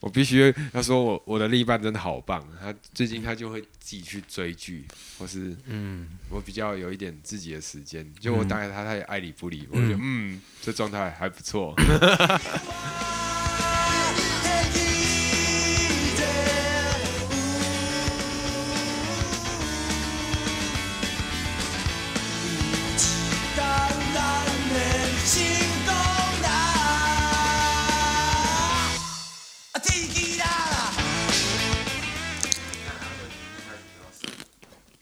[0.00, 4.86] 我必须要说我我的另一半真的好棒，他最近他就会自己去追剧，
[5.18, 11.74] 或是嗯，我比较有一点自己的时间，就我打给他，他也爱理不理，我就觉得嗯，这状态还不错。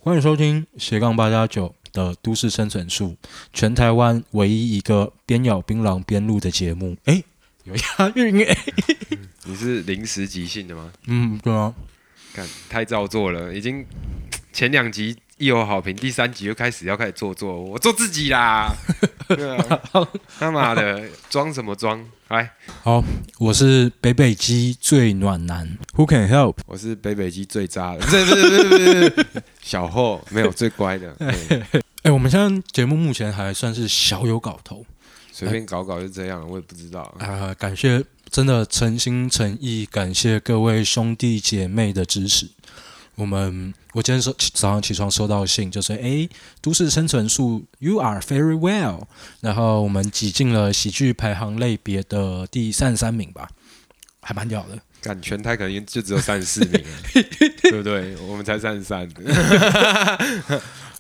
[0.09, 3.15] 欢迎收听斜杠八加九的都市生存术，
[3.53, 6.97] 全台湾唯一一个边咬槟榔边录的节目。
[7.05, 7.23] 哎，
[7.65, 8.57] 有押韵哎。
[9.45, 10.91] 你是临时即兴的吗？
[11.09, 11.75] 嗯，对啊，
[12.33, 13.85] 看太造作了，已经
[14.51, 18.75] 前两集一有好评，第三集就开始要开始做作，我做自己啦。
[19.29, 19.81] 对啊，
[20.39, 22.05] 他妈的装什么装？
[22.29, 22.51] 来，
[22.83, 23.03] 好，
[23.39, 26.57] 我是北北鸡最暖男，Who can help？
[26.67, 29.27] 我是北北鸡最渣的，不是不是不是不是，
[29.63, 31.63] 小后没有最乖的，对
[32.03, 34.85] 哎，我们现在节目目前还算是小有搞头
[35.33, 37.03] 随便搞搞就这样，我也不知道。
[37.21, 42.49] 啊、感谢真的诚心诚意感谢各位兄弟姐妹的支持。
[43.19, 46.31] 我们我今天收早上起床收到信，就是诶，
[46.63, 49.03] 都市生存术，You are very well。
[49.41, 53.51] 然后我们挤进了喜剧排行类别的第三十三名吧，
[54.21, 54.79] 还蛮屌的。
[55.01, 56.83] 干全台可能就只有三十四名，
[57.63, 58.17] 对不对？
[58.29, 59.09] 我们才三十三。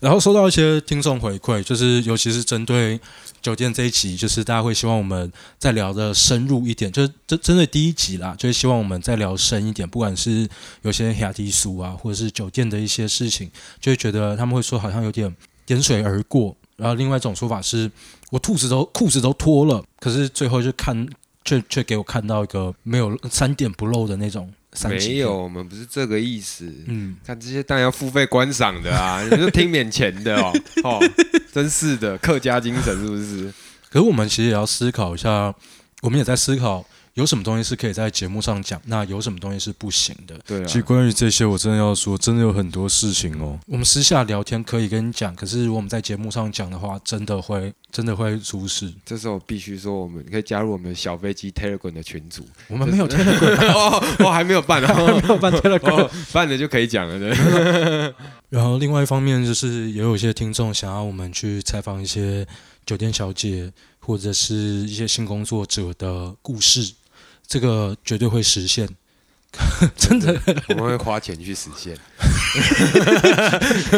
[0.00, 3.00] 然后收到一些听众回馈，就是尤其是针对
[3.42, 10.48] 酒店这一集，就是大家会希望我们再聊的深入一点，就是针针对第一集啦，就是希望我们再聊深一点，不管是
[10.82, 15.34] 有些亚迪俗啊，或者是酒店的一些事情，就会觉得他们会说好像有点
[15.66, 16.56] 点水而过。
[16.76, 17.90] 然后另外一种说法是，
[18.30, 21.08] 我兔子都裤子都脱了，可是最后就看
[21.48, 24.52] 却却给我看到一个没有三点不漏的那种
[24.84, 26.70] 没有，，我们不是这个意思。
[26.86, 30.52] 嗯，看这些当然要付费观赏的啊， 你就听免钱的哦，
[30.84, 31.10] 哦，
[31.50, 33.52] 真是的，客家精神是不是？
[33.88, 35.54] 可是我们其实也要思考一下，
[36.02, 36.84] 我们也在思考
[37.18, 40.38] 有什么东西是可以在节目上讲，那有什么东西是不行的。
[40.46, 43.58] 对啊其实，关于这些，我真的要说，真的有很多事情哦。
[43.66, 48.94] 我们私下聊天可以跟你讲，可是我们在节目上讲的话，真的会真的会出事。
[49.04, 52.46] 这时候必须说，我们可以加入我们小飞机 Telegram 的群组。
[52.68, 56.04] 我们没有 Telegram， 哦，我还没有办啊， 没有办 Telegram。
[56.04, 58.14] 哦，办了就可以讲了，对。
[58.48, 62.46] 然后另外一方面就是，也有一些听众想要我们去采访一些
[62.86, 66.94] 酒店小姐或者是一些性工作者的故事，
[67.48, 68.88] 这个绝对会实现。
[69.96, 70.38] 真的，
[70.68, 71.96] 我们会花钱去实现，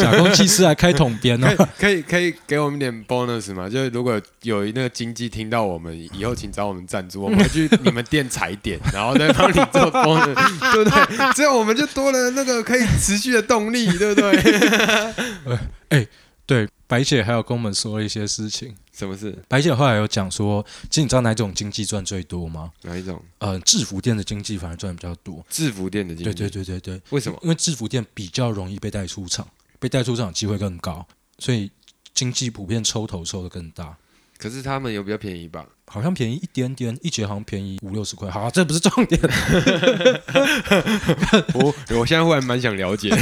[0.00, 1.68] 假公济私来开统编哦。
[1.76, 3.68] 可以可以给我们点 bonus 吗？
[3.68, 10.34] 就是如果有那个经济听到我们以后，请找我们赞助，我们会去你们店踩点，然后再帮你做 bonus，
[10.72, 11.32] 对不对？
[11.34, 16.06] 这样我们就多了那个可以持续的动力，对不对？
[16.46, 18.76] 对，白姐还有跟我们说一些事情。
[19.00, 19.34] 什么事？
[19.48, 22.70] 白姐后来有讲说，其实你知道哪种经济赚最多吗？
[22.82, 23.18] 哪一种？
[23.38, 25.42] 呃，制服店的经济反而赚的比较多。
[25.48, 26.24] 制服店的经济？
[26.24, 27.38] 对对，对对对，为什么？
[27.42, 31.06] 因为制服店比较容易被带出场，被带出场机会更高，
[31.38, 31.70] 所以
[32.12, 33.96] 经济普遍抽头抽的更大。
[34.36, 35.64] 可是他们有比较便宜吧？
[35.86, 38.30] 好像便宜一点点，一节好像便宜五六十块。
[38.30, 39.18] 好、这不是重点。
[41.54, 43.08] 我我现在忽然蛮想了解。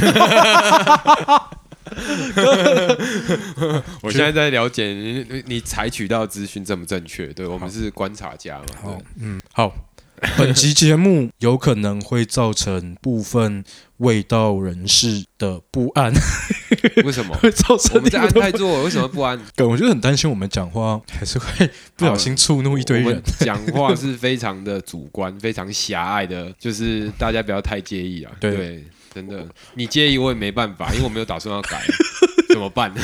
[4.01, 7.27] 我现在在了解你你你采取到资讯正不正确？
[7.33, 8.65] 对我们是观察家嘛？
[8.81, 9.73] 好，嗯，好。
[10.37, 13.63] 本集节目有可能会造成部分
[13.99, 16.11] 味道人士的不安，
[17.05, 17.33] 为什么？
[17.37, 19.39] 会造成我们在安你的泰做，为什么不安？
[19.59, 23.23] 我就很担心我们讲话还是会不小心触怒一堆人。
[23.39, 28.29] 讲话是非常的主观，非常狭隘的，就是大家不要太介意啊。
[28.41, 28.83] 对对，
[29.13, 31.81] 真的，你介意我也没办法，因为我没有打算要改，
[32.49, 32.91] 怎么办？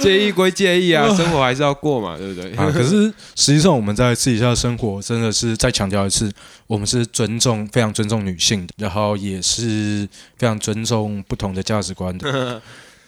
[0.00, 2.52] 介意归介意啊， 生活还是要过嘛，对不对？
[2.54, 6.30] 啊，可是实际上我们在私底下的生活，真的是再强调一次，
[6.66, 12.60] 我们是尊重、非常尊重女性的，然后也是非常尊重不同的价值观的。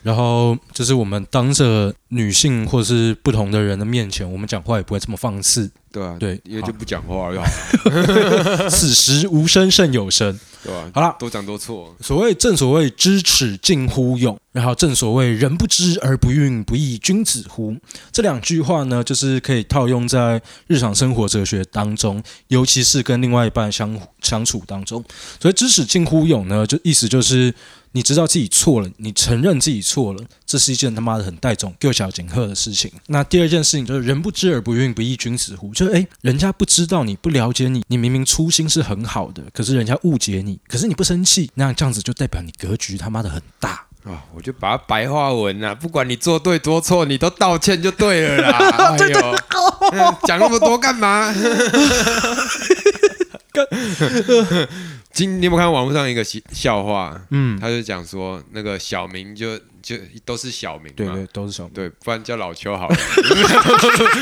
[0.07, 5.69] 然后就是我们当着女性或是不同的人的面前，我们讲话也不会这么放肆。
[5.91, 7.43] 对啊，对因为就不讲话了，
[8.71, 10.39] 此时无声胜有声。
[10.63, 10.91] 对吧？
[10.95, 17.77] 好了，多讲多错，所谓正所谓知耻近乎勇，然后正所谓人不知而不愠，不亦君子乎？
[18.13, 25.03] 这两句话呢，就是可以套用在日常生活哲学当中，尤其是跟另外一半相相处当中。
[25.41, 27.55] 所以知耻近乎勇呢，就意思就是
[27.97, 32.93] 你知道自己错了，你承认自己错了，这是一件他妈的很带种幼小警贺的事情。
[33.07, 35.73] 那第二件事情就是人不知而不愠，不亦君子乎？
[35.73, 43.87] 就是诶，人家不知道你不了解你，你明明初心是很好的，可是人家误解你，可是你不生气，那这样子就代表你格局他妈的很大。
[44.05, 48.95] 啊，我就把它白话文啊，不管你做对多错，你都道歉就对了啦。
[49.93, 51.33] 哎 讲那么多干嘛？
[55.17, 57.19] 今你有没有看网络上一个笑笑话？
[57.31, 59.97] 嗯，他就讲说，那个小明就就
[60.27, 62.95] 都是小明嘛，对对，都是小明对，不然叫老邱好了。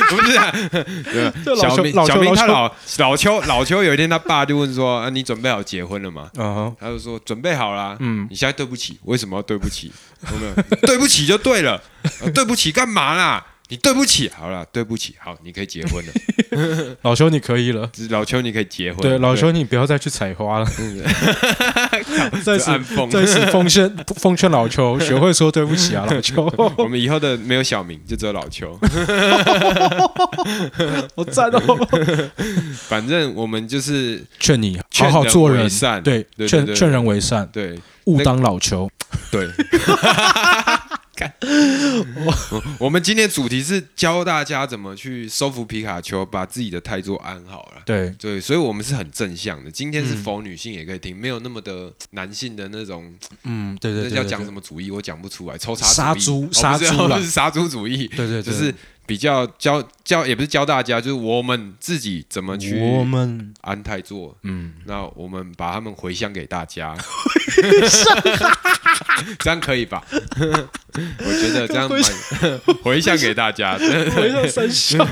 [0.08, 6.30] 不是、啊，对小明小明他老老邱老邱有一天他爸就问说：“啊，你准备好结婚了吗？”
[6.78, 9.90] 他就说：“准备好啦。”嗯你现在对不起，为什么要对不起？
[10.30, 10.54] 有没有？
[10.86, 11.82] 对不起就对了，
[12.20, 13.44] 呃对不起干嘛啦？
[13.70, 16.12] 你对不起，好了，对不起，好，你可以结婚了。
[17.02, 17.90] 老邱你可以了。
[18.10, 19.00] 老邱，你可以结婚。
[19.00, 20.66] 对，老邱，你不要再去采花了。
[22.44, 26.44] 在此就暗讽在此奉劝奉劝老邱， 学会说对不起啊，老邱。
[26.76, 28.78] 我们以后的没有小明，就只有老邱。
[31.14, 31.88] 我赞哦！
[32.86, 38.90] 反正我们就是劝你劝好好做人善对，对对对劝劝人为善，对勿当老邱。
[39.30, 39.48] 对。
[41.14, 41.32] 干。
[41.40, 47.82] 我 我们今天主题是教大家怎么去收服皮卡丘，把自己的态度安好了。
[47.86, 49.70] 对，对，所以我们是很正向的。
[49.70, 53.12] 今天是否女性也可以听，没有那么的男性的那种，
[53.44, 58.42] 嗯，对对对，那叫讲什么主义，我讲不出来，抽查杀猪杀猪就 是杀猪主义，对对，对。
[58.42, 58.74] 就是
[59.06, 64.36] 比较教教，也不是教大家，就是我们自己怎么去我们安泰做。
[64.42, 66.96] 嗯，那我们把他们回向给大家，
[69.40, 70.02] 这样可以吧？
[70.10, 72.00] 我觉得这样蛮
[72.82, 75.06] 回向给大家，回向三笑。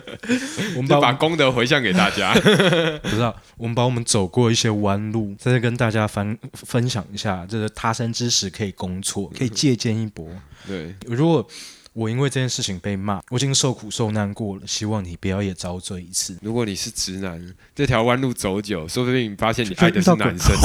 [0.76, 2.34] 我们把功德回向给大家。
[2.34, 10.28] 不知道，我们把我们走过一些弯路，在这跟大家分分享一下，这个他山之石可以攻错，可以借鉴一波。
[10.66, 11.46] 对，如果
[11.92, 16.36] 我因为这件事情被骂，我已经受苦受难过了，希望你不要也遭罪一次。
[16.40, 20.54] 如果你是直男，这条弯路走久，说不定你发现你爱的是男生，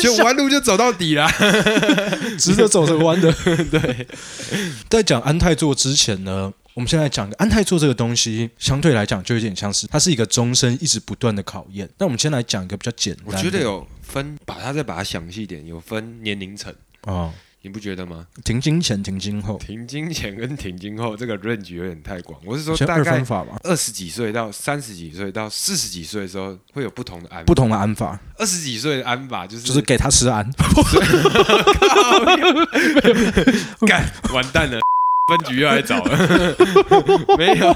[0.00, 1.30] 就弯路就走到底啦。
[2.38, 3.30] 直着走着弯的。
[3.70, 4.06] 对，
[4.88, 11.88] 在讲安泰座之前呢，我们现在讲安泰座这个东西，相对来讲就有点像是它是一个终身一直不断的考验。
[11.98, 17.30] 那我们先来讲一个比较简单我的，觉得有分，把它再把它详细一点，有分年龄层，哦，
[17.62, 18.26] 你不觉得吗？
[18.42, 22.40] 停经前、停经后，停经前跟停经后这个 range 有点太广。
[22.42, 23.22] 我是说，大概
[23.62, 27.54] 二十几岁到三十几岁到四十几岁的时候，会有不同的安不。
[27.54, 30.50] 同的安法，二十几岁的安法就是就是给他吃安。
[33.86, 34.80] 干完蛋了，
[35.28, 36.56] 分局又来找了。
[37.36, 37.68] 没有，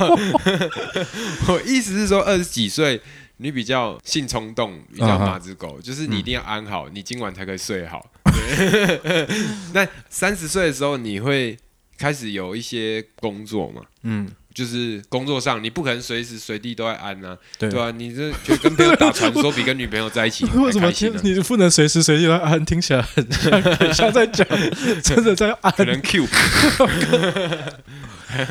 [1.48, 2.98] 我意思是说，二十几岁
[3.36, 8.06] 你比较性冲动，比较马子狗，就是你一定要安好，你今晚才可以睡好。
[8.34, 9.28] 对
[9.72, 11.56] 那三十岁的时候，你会
[11.98, 13.82] 开始有一些工作嘛？
[14.02, 20.92] 嗯，就是工作上，你不可能随时随地都在安啊，对对啊，你这就跟朋友打传说，比跟女朋友在一起 为什么
[21.22, 22.64] 你不能随时随地来安？
[22.64, 24.46] 听起来很像很像在讲
[25.02, 25.72] 真的在安。
[25.72, 26.26] 可能 Q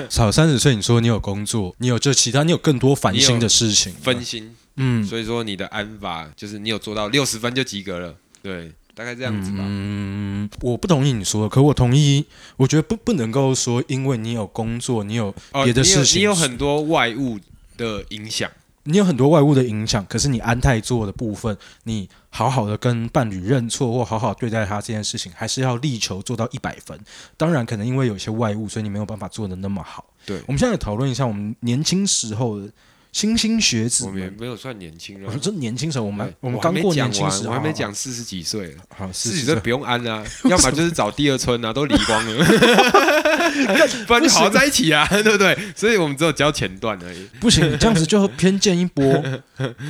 [0.10, 3.94] 少三十岁，你说你有工作，你有这其他，你有更多烦心的事情。
[4.02, 9.58] 分心，嗯所以说你的安法就是你有做到六十分就及格了，对，大概这样子吧。
[9.60, 12.26] 嗯，我不同意你说的，可我同意，
[12.58, 17.40] 我觉得不不能够说，因为你有工作，你有哦，别的事情，你有你有很多外物
[17.78, 18.50] 的影响，
[18.84, 27.00] 你有很多外物的影响，可是你安泰做的部分，你好好的跟伴侣认错或好好对待他这件事情，还是要力求做到一百分。
[27.38, 30.06] 当然，可能因为有些外物，所以你没有办法做的那么好。
[30.26, 32.72] 对我们现在讨论一下我们年轻时候的
[33.14, 34.30] 新兴学子我们也。
[34.32, 35.40] 没有算年轻了我说。
[35.40, 42.46] 这年轻时候，我们哎我们刚过年轻时候，我还没讲四十几岁，好，四四十几岁不用安啊， 要么就是找第二春啊，都离光了，
[44.06, 45.58] 不然就好好在一起啊， 对不对？
[45.76, 49.24] 所以我们只有教前段而已，不行，这样子就偏见一波，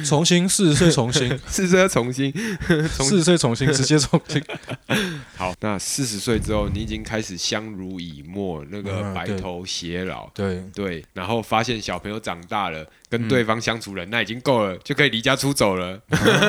[0.05, 2.31] 重新四十岁重新，四十岁要重新。
[2.89, 4.43] 四十岁重新，直接重新。
[5.37, 5.53] 好。
[5.61, 15.99] 那四十岁之后，你已经开始相濡以沫，那个白头偕老，对，对，然后发现小朋友长大了，跟对方相处了，那已经够了，就可以离家出走了，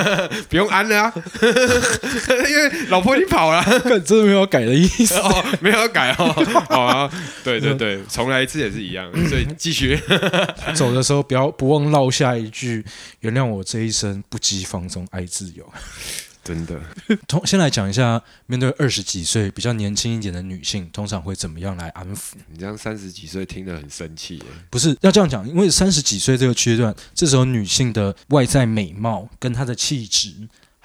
[0.48, 1.12] 不用安了啊，
[2.48, 3.62] 因为老婆已经跑了。
[3.80, 5.14] 干真的没有改的意思。
[5.20, 6.24] 哦，没有改哦，
[6.70, 7.10] 好啊，
[7.44, 10.00] 对对对，重来一次也是一样，所以继续。
[10.74, 12.82] 走的时候不要不忘落下一句
[13.20, 15.70] ：“原谅我这一生不羁放纵爱自由。
[16.44, 16.78] 真的，”
[17.26, 22.34] 通先来讲一下，面对二十几岁比较年轻一点的女性，通常会怎么样来安抚？
[22.48, 30.32] 你这样三十几岁听得很生气耶，不是要这样讲，因为三十几岁这个阶段，这时候女性的外在美貌跟她的气质。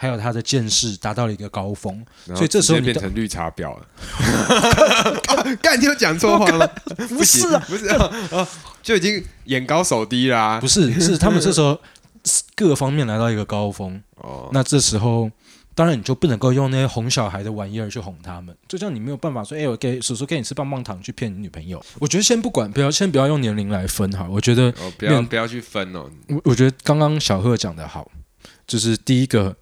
[0.01, 3.85] 还有他的见识达到了一个高峰，所以这时候变成绿茶婊了。
[5.61, 6.65] 干，你又讲错话了？
[7.09, 7.85] 不是啊， 不是
[8.81, 11.77] 就已经眼高手低啦、不是是他们这时候
[12.55, 15.29] 各方面来到一个高峰，哦，那这时候。
[15.79, 21.81] 当然，你就不能够用那些哄小孩的玩意儿去哄他们，就像你没有办法说，哎、我给叔叔给你吃棒棒糖去骗你女朋友。
[21.99, 24.27] 我觉得先不管，不要先不要用年龄来分哈。
[24.29, 26.11] 我觉得哦，不要不要去分哦。
[26.27, 28.11] 我我觉得刚刚小贺讲的好，
[28.67, 29.55] 就是第一个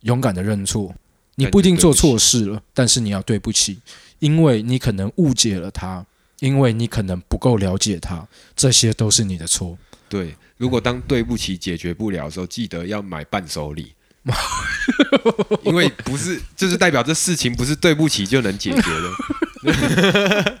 [0.00, 0.92] 勇敢的认错，
[1.36, 3.78] 你不一定做错事了，但是你要对不起，
[4.18, 6.04] 因为你可能误解了他，
[6.40, 9.78] 因为你可能不够了解他，这些都是你的错。
[10.08, 13.92] 对，如果当对不起解决不了的时候，记得要买伴手礼。
[15.64, 20.60] 因为不是，就是代表这事情不是对不起就能解决的。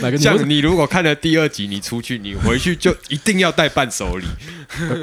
[0.00, 4.26] 哪个你像你如果看了第二集，你出去，你回去就一定要带伴手礼。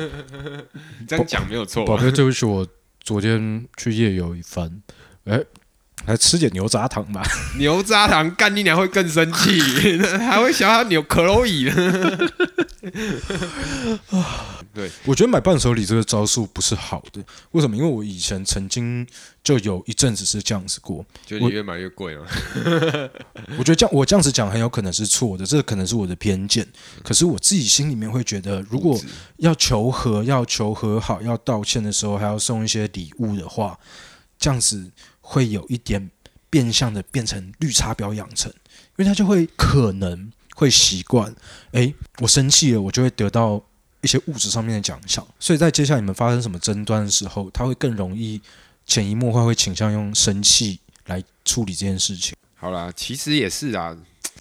[1.08, 1.96] 这样讲没有错吧？
[1.96, 2.68] 宝哥，对不起，我
[3.02, 4.82] 昨天去夜游一番，
[5.26, 5.40] 哎，
[6.08, 7.22] 来吃点牛轧糖吧。
[7.58, 9.62] 牛轧糖干你娘会更生气，
[10.18, 11.70] 还会想要扭克洛伊。
[14.74, 17.22] 对，我觉得买伴手礼这个招数不是好的，
[17.52, 17.76] 为什么？
[17.76, 19.06] 因为我以前曾经
[19.44, 22.26] 就有一阵子是这样子过，就你越买越贵了。
[23.58, 26.66] 我觉得这样我这样子讲很有可能是错的，这可能是我的偏见。
[27.04, 28.98] 可是我自己心里面会觉得，如果
[29.38, 33.78] 要求和、要求和好、要道歉的时候，还要送一些礼物的话，
[34.38, 34.92] 这样子
[35.30, 36.10] 会有一点
[36.50, 38.50] 变相的变成绿茶婊养成，
[38.96, 41.36] 因为他就会可能会习惯，
[41.74, 43.62] 哎，我生气了，我就会得到
[44.02, 48.42] 一些物质上面的奖赏，所以在接下来你们发生什么争端的时候，他会更容易
[48.86, 52.34] 潜移默化会倾向用生气来处理这件事情。
[52.56, 53.96] 好啦，其实也是啊，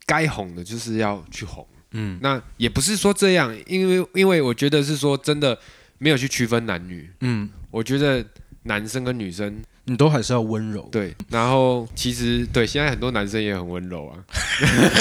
[0.07, 1.66] 该哄的就是要去哄。
[1.90, 5.59] 嗯那也不是说这样，因为因为我觉得是说真的
[5.99, 8.25] 没有去区分男女，嗯，我觉得
[8.62, 10.87] 男生跟女生你都还是要温柔。
[10.93, 14.19] 对，然后其实对现在很多男生也很温柔啊，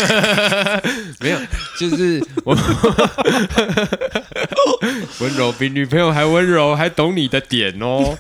[1.20, 1.40] 没有，
[1.78, 2.56] 就是我
[5.22, 8.16] 温柔比女朋友还温柔，还懂你的点哦。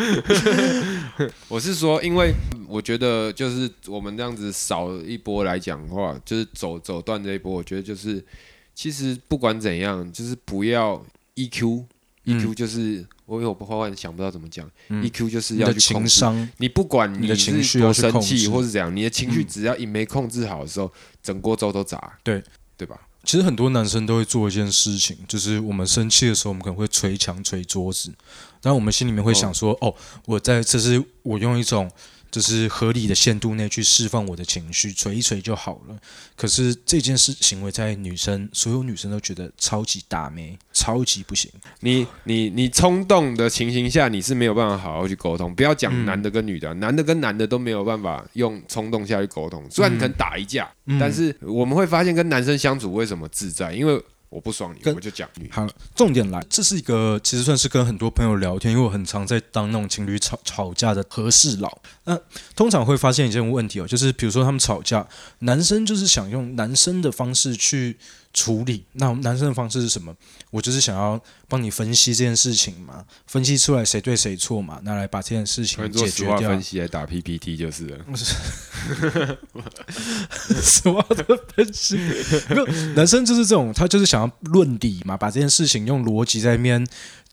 [1.48, 2.34] 我是说，因为
[2.68, 8.22] 我觉得就是我们这样子少一波来讲的话，就是走走断这一波，我觉得就是
[8.74, 11.02] 其实不管怎样，就是不要
[11.36, 11.84] EQ。
[12.24, 22.18] EQ 就是我因为我不忽然想不到怎么讲、EQ 就是要去控制情商，你不管你的情绪要生气或是怎样，你的情绪嗯只要一没控制好的时候，整锅粥都砸。
[22.22, 22.42] 对
[22.76, 23.00] 对吧？
[23.24, 28.12] 其实很多男生都会做一件事情，就是我们生气的时候，我们可能会捶墙、捶桌子，
[28.60, 29.94] 然后我们心里面会想说：“哦，
[30.26, 31.90] 我在这是我用一种
[32.32, 35.96] 就是合理的限度内去释放我的情绪，捶一捶就好了。”
[36.34, 41.48] 可是这件事行为在女生，所有女生都觉得超级大妹，超级不行。
[41.80, 45.54] 你你你冲动的情形下，你是没有办法好好去沟通。
[45.54, 49.64] 不要讲嗯男的跟女的啊、男的跟男的都没有办法用冲动下去沟通。
[49.70, 53.72] 虽然可能打一架，嗯但是我们会发现跟男生相处为什么自在？
[53.74, 55.46] 因为我不爽你，跟我就讲你。
[55.50, 61.78] 好，重点来，这是一个其实算是跟很多朋友聊天，因为我很常在当那种情侣吵吵架的和事佬。
[62.04, 62.18] 那
[62.56, 65.06] 通常会发现一件问题哦，就是比如说他们吵架，
[65.40, 67.98] 男生就是想用男生的方式去
[68.32, 68.84] 处理。
[68.92, 70.14] 那男生的方式是什么？
[70.50, 76.62] 我就是想要帮你分析这件事情嘛，分析出来谁对谁错嘛，那来把这件事情解决掉分。
[76.62, 77.98] 析来打 PPT 就是了。
[80.60, 81.24] 什么的
[81.54, 81.96] 分析？
[82.48, 86.86] 没有，男生就是这种，他就是想要论理嘛，把这件事情用逻辑在那边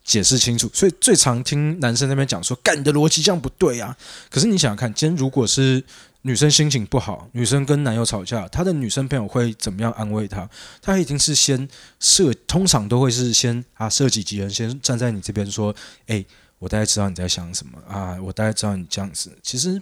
[0.03, 0.70] 解释清楚。
[0.74, 3.96] 所以最常听男生那边讲说：“干你的逻辑这样不对啊！”
[4.29, 5.84] 可是你想想看，今天如果是
[6.29, 10.48] 女生心情不好，女生跟男友吵架，她的女生朋友会怎么样安慰她？
[10.79, 11.67] 她一定是先
[12.00, 16.24] 设，通常都会是先啊设几级人，先站在你这边说：“哎、
[16.59, 19.36] 我大概知道你在想什么啊，我大概知道你这样子。
[19.41, 19.81] 其实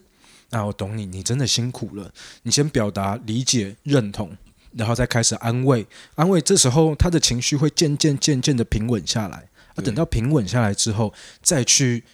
[0.51, 2.09] 啊，我懂你，你真的辛苦了。
[2.43, 4.31] 你先表达理解、认同，
[4.71, 5.85] 然后再开始安慰。
[6.15, 9.49] 安慰这时候她的情绪会渐渐、渐渐的平稳下来。
[9.75, 11.13] 啊，等到平稳下来之后，
[11.43, 12.05] 再去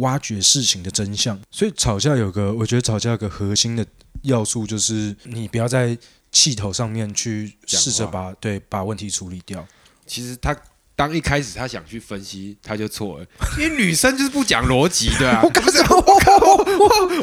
[0.00, 1.40] 挖掘事情的真相。
[1.50, 3.86] 所以吵架有个，我觉得吵架有个核心的
[4.22, 5.96] 要素就是你不要在
[6.30, 9.66] 气头上面去试着把对把问题处理掉。
[10.06, 10.54] 其实他
[10.96, 13.26] 当一开始他想去分析，他就错了，
[13.58, 15.40] 因为女生就是不讲逻辑的啊。
[15.44, 16.36] 我刚才，我靠，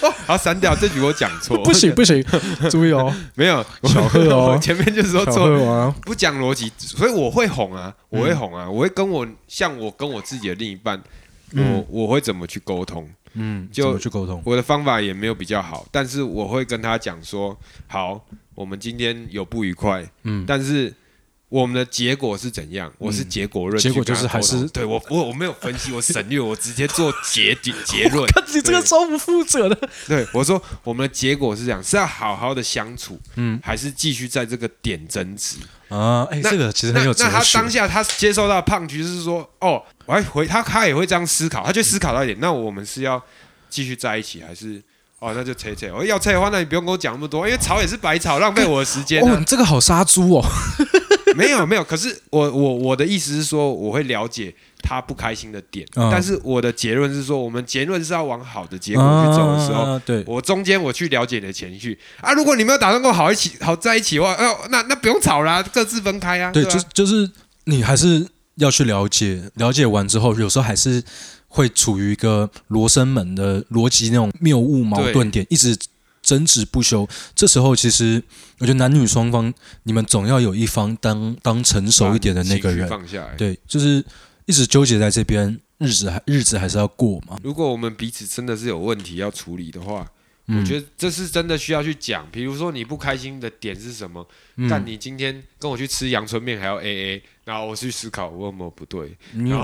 [0.02, 2.24] 我好删掉这句，我讲错，不行 不行，
[2.72, 5.94] 注意哦，没有小贺哦我前面就是说错，贺王。
[6.02, 11.04] 不讲逻辑，所以我会哄啊，我会哄啊，我会跟我像我跟我自己的另一半，嗯
[11.56, 13.10] 我我会怎么去沟通？
[13.34, 14.42] 嗯，就怎么去沟通？
[14.46, 17.56] 我的方法也没有比较好，但是我会跟他讲说，
[17.88, 18.26] 好，
[18.56, 20.94] 我们今天有不愉快，嗯但是
[21.50, 22.92] 我们的结果是怎样？
[22.98, 28.26] 我是结果论去结果就是还是对我我我没有分析，我省略，我直接做结结 结论。
[28.28, 29.90] 看你这个超不负责的。
[30.06, 35.56] 对我说，我们的结果是这样，是要好好的相处，嗯还是继续在这个点争执？
[35.88, 37.44] 啊，哎，那这个其实很有哲那他。
[37.54, 43.24] 当下他接受到胖局是说，哦，我还回他，他也会这样思考，他就思考到一点，那我们是要
[43.70, 44.82] 继续在一起，还是
[45.20, 45.90] 哦，那就切切。
[45.94, 49.46] 我要切的话，那你不用跟我讲那么多，因为吵也是白吵，浪费我的时间、哦，啊你。
[49.46, 50.46] 这个好杀猪哦。
[51.36, 62.34] 没有没有，可是我我我的意思是说，我会了解他不开心的点，嗯但是我的结论是说，我们结论是要往好的结果去走的时候，啊对，我中间我去了解你的情绪啊。
[62.34, 66.52] 如果你没有打算跟我好一起好在一起的话，哦、那那不用吵啦，各自分开啊。
[66.52, 67.30] 对，吧就就是
[67.66, 71.04] 你还是要去了解，了解完之后，有时候还是
[71.48, 75.78] 会处于一个罗生门的逻辑那种谬误矛盾点，一直
[76.28, 77.08] 争执不休。
[77.34, 78.22] 这时候，其实
[78.60, 79.54] 我觉得男女双方，
[79.84, 83.34] 你们总要有一方当当成熟一点的那个人，放下来。
[83.36, 84.04] 对，就是
[84.46, 87.40] 一直纠结在这边，日子还日子还是要过嘛。
[87.42, 90.17] 如果我们彼此真的是有问题要处理的话，嗯
[90.48, 92.26] 我觉得这是真的需要去讲。
[92.32, 94.26] 比如说你不开心的点是什么？
[94.56, 99.16] 嗯但你今天跟我去吃阳春面还要 A A，然后我去思考我有没有不对。
[99.34, 99.58] 你有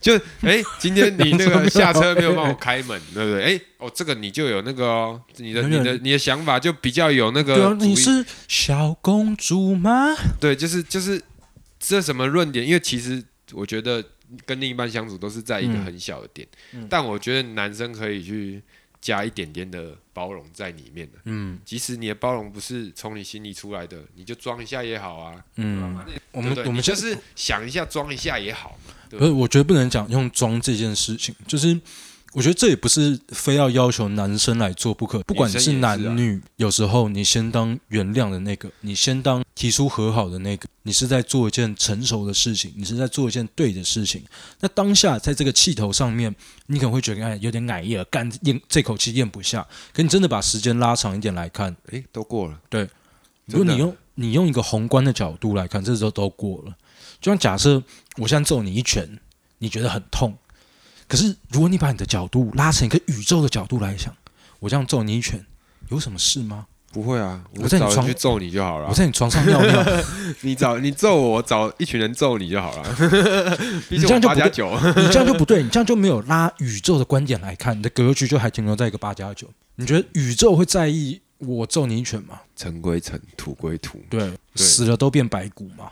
[0.00, 3.44] 就哎、今天你那个下车没有帮我开门， 对不对？
[3.44, 7.74] 哎、哦，这个你就有那个哦，你的你的你的想法就比较有那个。
[7.80, 10.14] 你是小公主吗？
[10.40, 11.22] 对，就是就是
[11.78, 12.66] 这什么论点？
[12.66, 13.22] 因为其实
[13.52, 14.04] 我觉得
[14.44, 18.62] 跟另一半相处都是在一个嗯很小的点，嗯但我觉得男生可以去
[19.00, 21.18] 加一点点的包容在里面的。
[21.24, 25.44] 嗯即使你的包容不是从你心里出来的，你就装一下也好啊。
[25.56, 25.94] 嗯，
[26.32, 28.94] 我我们我们就是想一下装一下也好嘛。
[29.10, 31.78] 不是，我觉得不能讲用装这件事情，就是
[32.34, 44.20] 我觉得这也不是非要要求男生来做不可，不管你是男女有时候你先当原谅的那个，你先当提出和好的那个，你是在做一件成熟的事情，你是在做一件对的事情。
[44.58, 46.34] 那当下在这个气头上面，
[46.66, 49.64] 你可能会觉得哎有点矮叶，干咽这口气咽不下。
[49.92, 52.58] 可你真的把时间拉长一点来看，哎、都过了。
[52.68, 52.88] 对
[53.46, 56.74] 如果你用你用一个宏观的角度来看，这时候都过了。
[57.20, 57.80] 就像假设
[58.16, 59.08] 我现在揍你一拳，
[59.58, 60.36] 你觉得很痛，
[61.06, 64.14] 可是如果你把你的角度拉成一个宇宙的角度来想，
[64.60, 65.44] 我这样揍你一拳，
[65.90, 66.66] 有什么事吗？
[66.92, 68.94] 不会啊，我在你床找人去揍你就好了我。
[68.94, 69.84] 在你床上尿尿，
[70.42, 72.96] 你找你揍我，我找一群人揍你就好了。
[73.90, 79.50] 你这样就不对八加九，你这样就不对，你这样就没有拉宇宙的观点来看，你的格局就还停留在一个八加九。
[79.74, 82.40] 你觉得宇宙会在意我揍你一拳嘛？
[82.56, 85.90] 尘归尘，土归土，对，死了都变白骨嘛。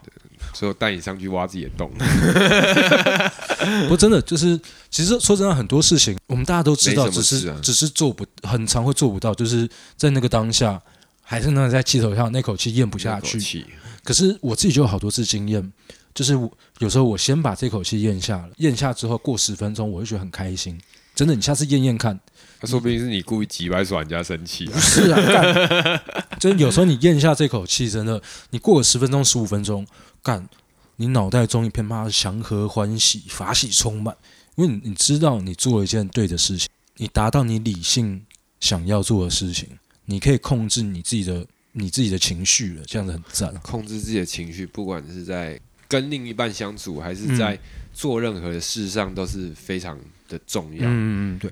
[0.53, 1.89] 所以我带你上去挖自己的洞。
[3.83, 10.81] 不过真的就是，其实说真的，很多事情我们大家都知道，只是、啊只是做不，很常会做不到，就是在那个当下，
[11.21, 13.65] 还是那在气头上那口气咽不下去。
[14.03, 15.71] 可是我自己就有好多次经验，
[16.13, 20.77] 就是我有时候我先把这口气咽下了，咽下之后过十分钟，我就觉得很开心。
[21.15, 22.19] 真的，你下次咽咽看，
[22.63, 24.79] 他说不定是你故意急白耍人家生气啊不。
[24.79, 26.01] 是啊，干，
[26.39, 28.21] 真 的有时候你咽下这口气，真的，
[28.51, 29.85] 你过了十分钟、十五分钟，
[30.21, 30.47] 干，
[30.95, 34.15] 你脑袋中一片妈的祥和欢喜、法喜充满，
[34.55, 38.25] 因为你你知道你做了一件对的事情，你达到你理性
[38.61, 39.67] 想要做的事情，
[40.05, 43.53] 你可以控制你自己的你自己的情绪了，这样子很赞。
[43.55, 47.59] 控制自己的情绪，不管是在跟另一半相处，还嗯是在
[47.93, 49.99] 做任何的事上，都是非常
[50.29, 50.87] 的重要。
[50.87, 51.51] 嗯嗯，对，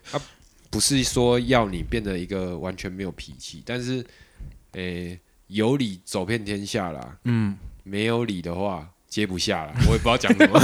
[0.72, 4.04] 不是说要你变得一个完全没有脾气，但是，
[4.72, 7.18] 诶、有理走遍天下啦。
[7.26, 9.74] 嗯，没有理的话，接不下啦。
[9.86, 10.58] 我也不知道讲什么。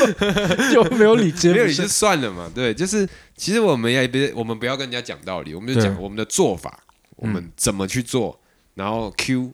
[0.72, 2.50] 就没有理接没有理就算了嘛。
[2.54, 3.06] 对，就是
[3.36, 6.82] 其实我们也别，我们不要跟人家讲道理，我们就讲我们的做法，
[7.16, 8.40] 我们怎么去做，
[8.74, 9.52] 然后 Q。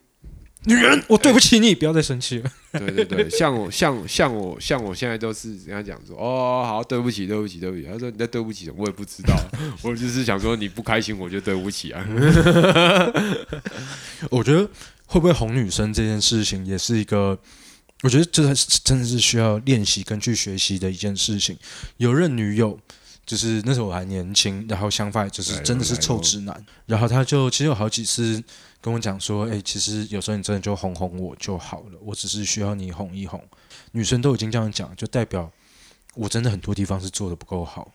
[0.64, 2.50] 女人，我对不起你，不要再生气了。
[2.72, 7.82] 对对对，像我像像我像我现在都是跟他讲说，哦，好，对不起，对不起，对不起。
[7.84, 9.34] 他说你在对不起什么，我也不知道，
[9.82, 12.06] 我就是想说你不开心，我就对不起啊。
[14.30, 14.68] 我觉得
[15.06, 17.36] 会不会哄女生这件事情，也是一个，
[18.02, 21.58] 我觉得这是真的是需要练习跟去学习的一件事情。
[21.96, 22.78] 有任女友，
[23.26, 28.42] 就是那时候我还年轻，然后相反就是真的是臭直男，然后他就其实有好几次
[28.82, 33.40] 跟我讲说，哎、其实有时候你真的就哄哄我就好了，我只是需要你哄一哄。
[33.92, 35.48] 女生都已经这样讲，就代表
[36.14, 37.92] 我真的很多地方是做的不够好，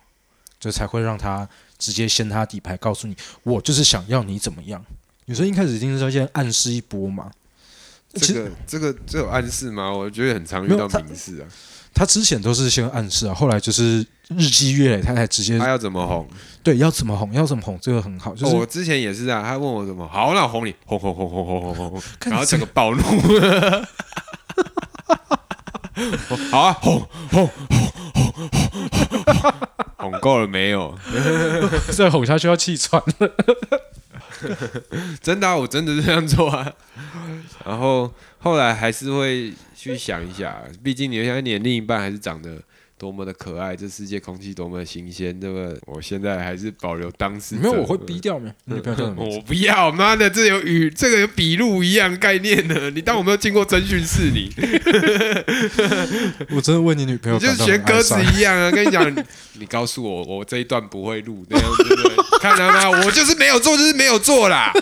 [0.57, 1.47] 这才会让她
[1.77, 4.83] 直接掀她底牌，告诉你我就是想要你怎么样。
[5.25, 7.29] 女生一开始一定是要先暗示一波嘛，
[8.13, 9.91] 这个这个这有暗示吗？
[9.91, 11.47] 我觉得很常遇到明示啊。
[11.97, 15.57] 他之前都是先暗示啊，后来就是日积月累，他才直接。
[15.57, 16.27] 他要怎么哄？
[16.61, 17.33] 对，要怎么哄？
[17.33, 17.79] 要怎么哄？
[17.81, 19.43] 这个很好，就是我之前也是这样。
[19.43, 23.01] 他问我怎么好，那我哄你，哄哄哄哄哄哄哄，然后整个暴怒。
[26.51, 27.81] 好啊，哄哄哄
[28.13, 29.53] 哄，
[29.97, 30.95] 哄够了没有？
[31.91, 33.31] 再哄下去要气喘了。
[35.23, 36.71] 真的，我真的这样做啊。
[37.65, 42.57] 然后后来还是会去想一下，毕竟你想你的另一半还是长得
[42.97, 45.79] 多么的可爱，这世界空气多么的新鲜，对不对？
[45.85, 47.55] 我现在还是保留当时。
[47.55, 48.51] 没有，我会逼掉没？
[48.65, 49.13] 你不要这样。
[49.17, 52.89] 我不要，妈的，这有语，这个有笔录一样概念的。
[52.89, 54.51] 你当我没有经过征讯室你？
[56.49, 58.71] 我真的问你女朋友你就是学鸽子哀伤一样啊！
[58.71, 59.25] 跟你讲，
[59.59, 62.15] 你告诉我，我这一段不会录，那样对不对？
[62.39, 62.91] 看到没有？
[63.05, 64.71] 我就是没有做，就是没有做啦。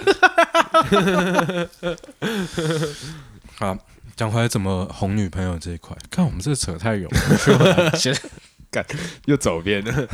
[3.57, 3.77] 好，
[4.15, 8.15] 讲回来怎么哄女朋友这一块，看我们这个扯太远了，先
[9.25, 10.07] 又走偏了。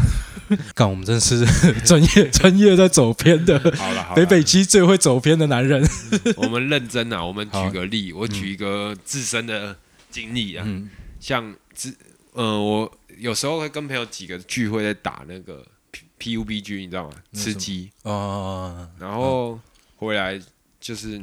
[0.76, 1.44] 干我们真是
[1.84, 5.84] 专业专业在走偏的，好了，北北基最会走偏的男人。
[6.38, 9.76] 我们认真啊，我们举个例，我举一个自身的
[10.12, 11.96] 经历啊，嗯像自
[12.34, 15.66] 呃，我有时候会跟朋友几个聚会在打那个
[16.22, 17.16] PUBG，你知道吗？
[17.34, 19.60] 吃鸡，哦，然后
[19.96, 20.40] 回来
[20.80, 21.18] 就是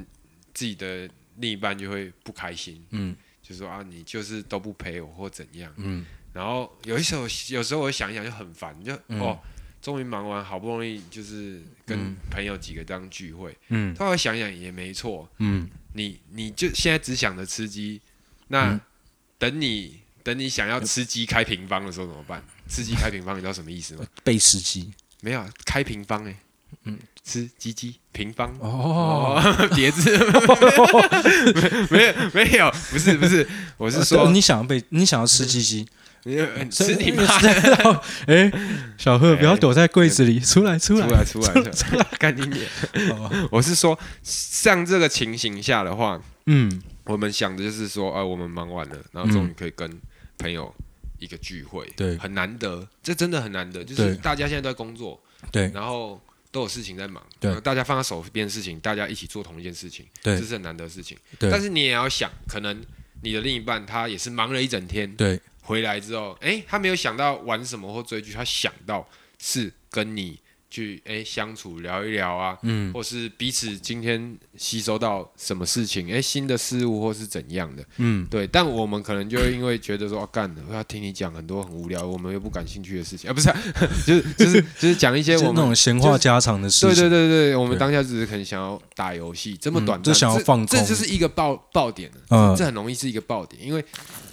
[0.53, 3.15] 自己的另一半就会不开心，嗯。
[3.41, 5.73] 就说啊，你就是都不陪我或怎样。
[5.77, 6.05] 嗯。
[6.35, 9.19] 然后有一时候，有时候我想一想就很烦，就、嗯。
[9.21, 9.39] 哦，
[9.81, 12.17] 终于忙完，好不容易就是跟嗯。
[12.31, 13.95] 朋友几个这样聚会，嗯。
[13.97, 18.03] 后来想想也没错，嗯，你你就现在只想着吃鸡，
[18.49, 18.81] 那、嗯。
[19.39, 22.43] 等你等你想要吃鸡开平方的时候怎么办？
[22.69, 24.05] 吃鸡开平方，你知道什么意思吗？
[24.23, 24.91] 背司机。
[25.21, 26.37] 没有啊开平方哎、
[26.85, 26.95] 嗯。
[26.95, 28.49] 嗯，吃鸡鸡平方。
[28.61, 30.17] 哦，哦， 叠字。
[31.91, 35.87] 没有没有，不是不是，我是说你想要被你想要吃鸡鸡，
[36.25, 36.37] 你
[36.71, 37.25] 吃你妈！
[38.27, 38.53] 哎，
[38.97, 41.25] 小贺不要躲在柜子里，出来出出来。
[41.25, 42.69] 出来出来，干你脸！
[43.11, 43.49] 哦。
[43.51, 46.81] 我是说，像这个情形下的话，嗯。
[47.05, 49.91] 我们想的就是说，啊，我们忙完了，然后终于可以跟
[50.37, 50.73] 朋友
[51.19, 52.17] 一个聚会，对。
[52.19, 55.21] 很难得，这真的很难得，就是大家现在都在工作，
[55.53, 55.71] 对。
[55.75, 57.61] 然后都有事情在忙，对。
[57.61, 60.39] 大家放在手边的事情，大家一起做同一件事情，对。
[60.39, 61.17] 这是很难得的事情。
[61.39, 61.51] 对。
[61.51, 62.81] 但是你也要想，可能
[63.23, 65.41] 你的另一半他也是忙了一整天，对。
[65.61, 69.07] 回来之后，哎，他没有想到玩什么或追剧，他想到
[69.39, 78.47] 是跟你去哎相处聊一聊啊，嗯或是彼此今天吸收到什么事情，哎，新的事物或是怎样的，嗯对。
[78.47, 83.57] 但我们可能就会因为觉得说，啊干、我要听你讲很多很无聊，我们又不感兴趣的事情，啊，不是啊、
[84.07, 87.05] 就是就是就是讲一些那我们那种闲话家常的事对情。
[87.05, 92.17] 对对对对，我们当下只是可能想要打游戏，这么嗯短暂，就想要这放空这就是一个爆爆点了。
[92.31, 93.85] 嗯这很容易是一个爆点，因为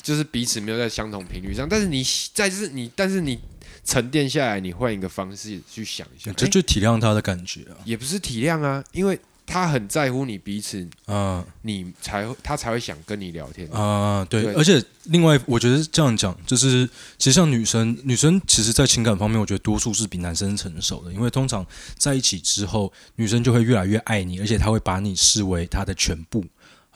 [0.01, 1.67] 就是彼此没有在相同频率上。
[1.69, 3.39] 但是你在就是你，但是你
[3.85, 11.45] 沉淀下来，你换一个方式去想一下，这就就体谅他的感觉啊，也不是体谅啊，因为他很在乎你彼此，啊。
[11.61, 13.69] 你才会他才会想跟你聊天。
[13.69, 14.53] 啊，对，对。
[14.53, 21.65] 而且另外，我觉得这样讲，就是其实像女生，女生其实在情感方面，我觉得多数是比男生成熟的，因为通常
[21.97, 26.43] 在一起之后，女生就会越来越爱你，而且她会把你视为她的全部。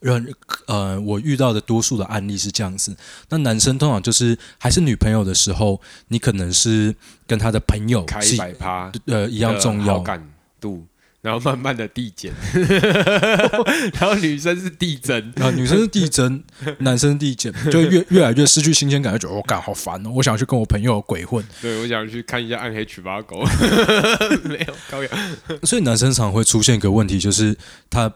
[0.01, 0.25] 让
[0.67, 2.95] 呃，我遇到的多数的案例是这样子。
[3.29, 6.95] 那男生通常就是还是女朋友的时候，你可能是
[7.27, 10.29] 跟他的朋友开是一百趴呃一样重要，好感
[10.61, 10.85] 度，
[11.21, 12.33] 然后慢慢的递减，
[13.99, 15.33] 然后女生是递增。
[15.41, 16.41] 啊，女生是递增，
[16.79, 21.43] 男生递减，就越越来越失去新鲜感，就觉得我感好烦哦，我想去跟我朋友鬼混。
[21.61, 23.43] 对，我想去看一下《暗黑曲八狗》，
[24.47, 25.09] 没有高雅。
[25.63, 27.57] 所以男生常会出现一个问题，就是
[27.89, 28.13] 他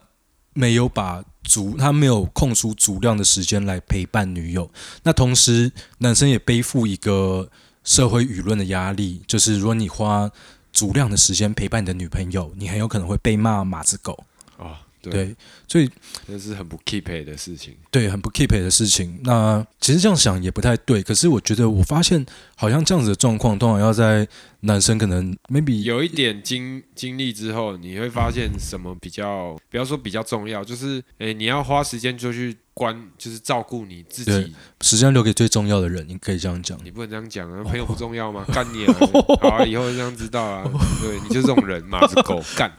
[0.53, 4.69] 没有把足，他没有空出足量的时间来陪伴女友。
[5.03, 7.49] 那同时，男生也背负一个
[7.83, 10.29] 社会舆论的压力，就是如果你花
[10.71, 14.23] 足量的时间陪伴你的女朋友，你很有可能会被骂马子狗。
[14.57, 15.35] 哦，对，对，
[15.67, 15.89] 所以
[16.25, 17.75] 这是很不 keep 的事情。
[17.91, 19.19] 对，很不 keep 的事情。
[19.23, 24.27] 那其实这样想也不太对，可是我觉得我发现好像这样子的状况，通常要在
[24.61, 34.55] 男生可能 maybe 有一点经经历之后，你会发现什么比较，不要说比较重要，就是诶，你要花时间就去关，就是照顾你自己。
[34.81, 36.77] 时间留给最重要的人，你可以这样讲。
[36.83, 38.45] 你不能这样讲啊，朋友不重要吗？
[38.51, 38.93] 干你啊！
[39.41, 40.63] 好啊，以后就这样知道啊。
[41.01, 42.71] 对，你就这种人，马子狗 干。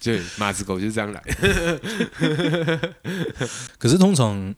[0.00, 1.22] 对，马子狗就是这样来。
[3.78, 4.54] 可是通常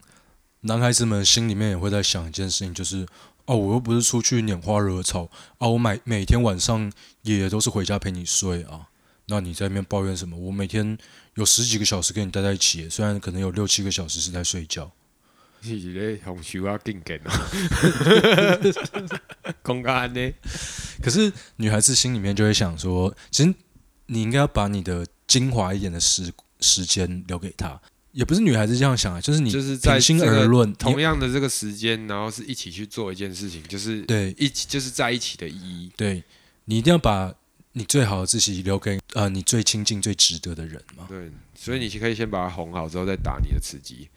[0.63, 3.07] 男孩子们心里面也会在想一件事情，就是
[3.47, 6.91] 哦，我又不是出去拈花惹草啊，我每每天晚上
[7.23, 8.87] 也都是回家陪你睡啊，
[9.27, 10.37] 那你在那边抱怨什么？
[10.37, 10.97] 我每天
[11.35, 14.91] 有十几个小时跟你待在一起，虽然可能有六七个小时是在睡觉，
[15.63, 17.31] 是咧红修啊，更紧哦，
[19.63, 20.33] 公安呢？
[21.03, 23.55] 可是女孩子心里面就会想说，其实
[24.07, 27.81] 你应该要把你的精华一点的时时间留给他。
[28.13, 35.91] 也不是女孩子这样想啊，就是你就是在心而论，同样的这个时间，然后是一起去做一件事情，就是对一起就是在一起的意义。
[35.97, 36.23] 对
[36.67, 37.33] 你一定要把
[37.73, 41.05] 你最好的自己留给呃你最亲近、最值得的人嘛。
[41.09, 44.09] 对，所以你可以先把它哄好，之后再打你的刺激。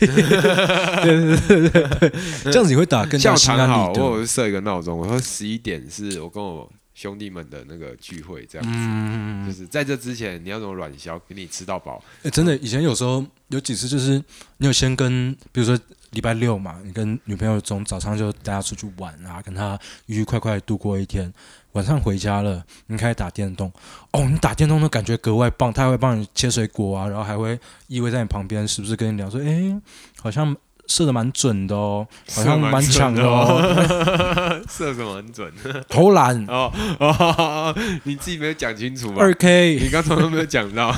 [2.44, 4.04] 这样子你会打更加像我心安好，理得。
[4.04, 8.72] 我有设一个闹钟，我说十一点是我跟我兄弟们的那个聚会，这样子。
[8.74, 12.02] 嗯，就是在这之前，你要怎么软消，给你吃到饱。
[12.24, 14.22] 欸真的，以前有时候有几次就是
[14.58, 15.78] 你有先跟，比如说
[16.10, 21.32] 礼拜六嘛，你跟女朋友从早上就带她出去玩啊，跟她愉愉快快地度过一天，
[21.78, 23.72] 晚上回家了，你开始打电动，
[24.10, 29.80] 哦，你打电动的感觉格外棒，他会帮你切水果啊，然后还会依偎在你旁边，时不时跟你聊说，诶，
[30.20, 30.56] 好像
[30.88, 35.52] 射的蛮准的哦，好像蛮强的哦，射什么很准？
[35.88, 36.44] 投篮。
[36.46, 37.74] 哦哦，
[38.04, 39.22] 你自己没有讲清楚吧？
[39.22, 40.88] 二 K，你刚才都没有讲到，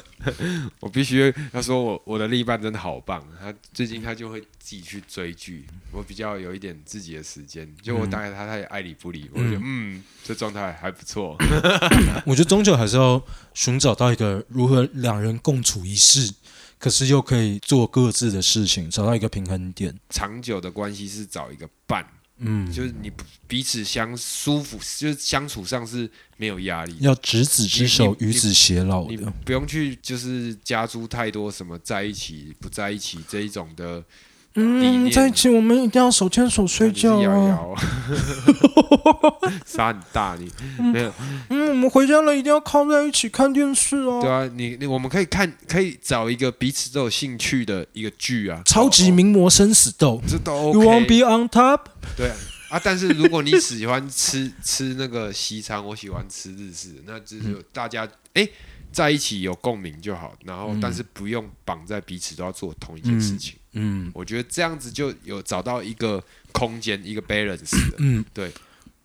[0.80, 11.36] 我必须要说我我的另一半真的好棒，他最近他就会自己去追剧，我比较有一点自己的时间，就我大概他他也爱理不理，我觉得嗯这状态还不错，
[12.24, 16.32] 我觉得终究还是要寻找到一个如何两人共处一室，
[16.80, 19.94] 可是又可以做各自的事情，找到一个平衡点。
[20.08, 22.04] 长久的关系是找一个伴，
[22.38, 23.12] 嗯，就是你
[23.46, 26.96] 彼此相舒服，就是相处上是没有压力。
[27.00, 29.18] 要执子之手，与子偕老你。
[29.44, 34.04] 不用去就是加诸太多什么在一起不在一起这一种的理
[34.54, 37.46] 嗯，在一起我们一定要手牵手睡觉你是瑶啊！
[37.48, 37.76] 瑶
[39.64, 40.50] 沙 很大你
[40.92, 41.12] 没有
[41.50, 44.20] 嗯，我们回家了一定要靠在一起看电视哦。
[44.20, 51.82] 对啊，你你我们可以看可以找一个彼此都有兴趣的一个剧啊，超级哦名模生死斗这都，You won't be on top？
[52.16, 52.36] 对啊。
[52.70, 58.48] 啊，但是如果你喜欢吃 吃那个西餐，我喜欢吃日式，那就是大家哎、
[58.92, 63.54] 在一起有共鸣就好，然后嗯但是不用绑在彼此都要做同一件事情。
[63.72, 67.76] 嗯我觉得这样子就有找到一个空间，一个 balance。
[67.98, 68.52] 嗯，对。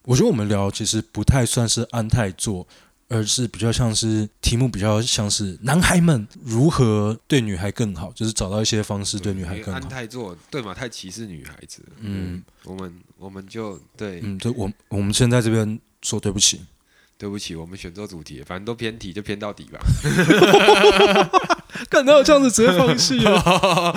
[0.03, 2.67] 我觉得我们聊其实不太算是安泰座，
[3.07, 9.89] 而是比较像是题目比较像是男孩们如何对女孩更好，就是找到一些方式对女孩更好安。
[9.89, 10.73] 泰座对嘛？
[10.75, 11.83] 太歧视女孩子。
[11.99, 16.61] 嗯嗯，我们我们就对，嗯，对我我们先在这边说对不起。
[17.17, 19.79] 对不起，我们选错主题，反正都偏题，就偏到底吧。
[21.89, 23.95] 干哪有这样子直接放弃啊？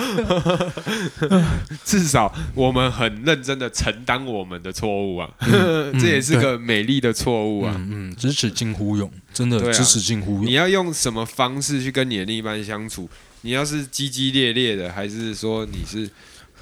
[1.83, 5.29] 至少我们很认真的承担我们的错误啊，
[5.99, 7.73] 这也是个美丽的错误啊。
[7.77, 10.45] 嗯嗯，支持近乎勇，真的对啊支持近乎勇。
[10.45, 13.09] 你要用什么方式去跟你的另一半相处？
[13.41, 16.09] 你要是激激烈烈的，还是说你是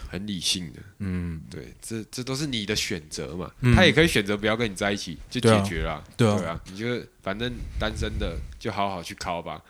[0.10, 0.80] 很理性的？
[1.00, 3.52] 嗯，对，这这都是你的选择嘛。
[3.62, 6.04] 嗯他也可以选择不要跟你在一起，就解决了。
[6.16, 6.86] 对啊你就
[7.22, 9.62] 反正单身的就好好去考吧，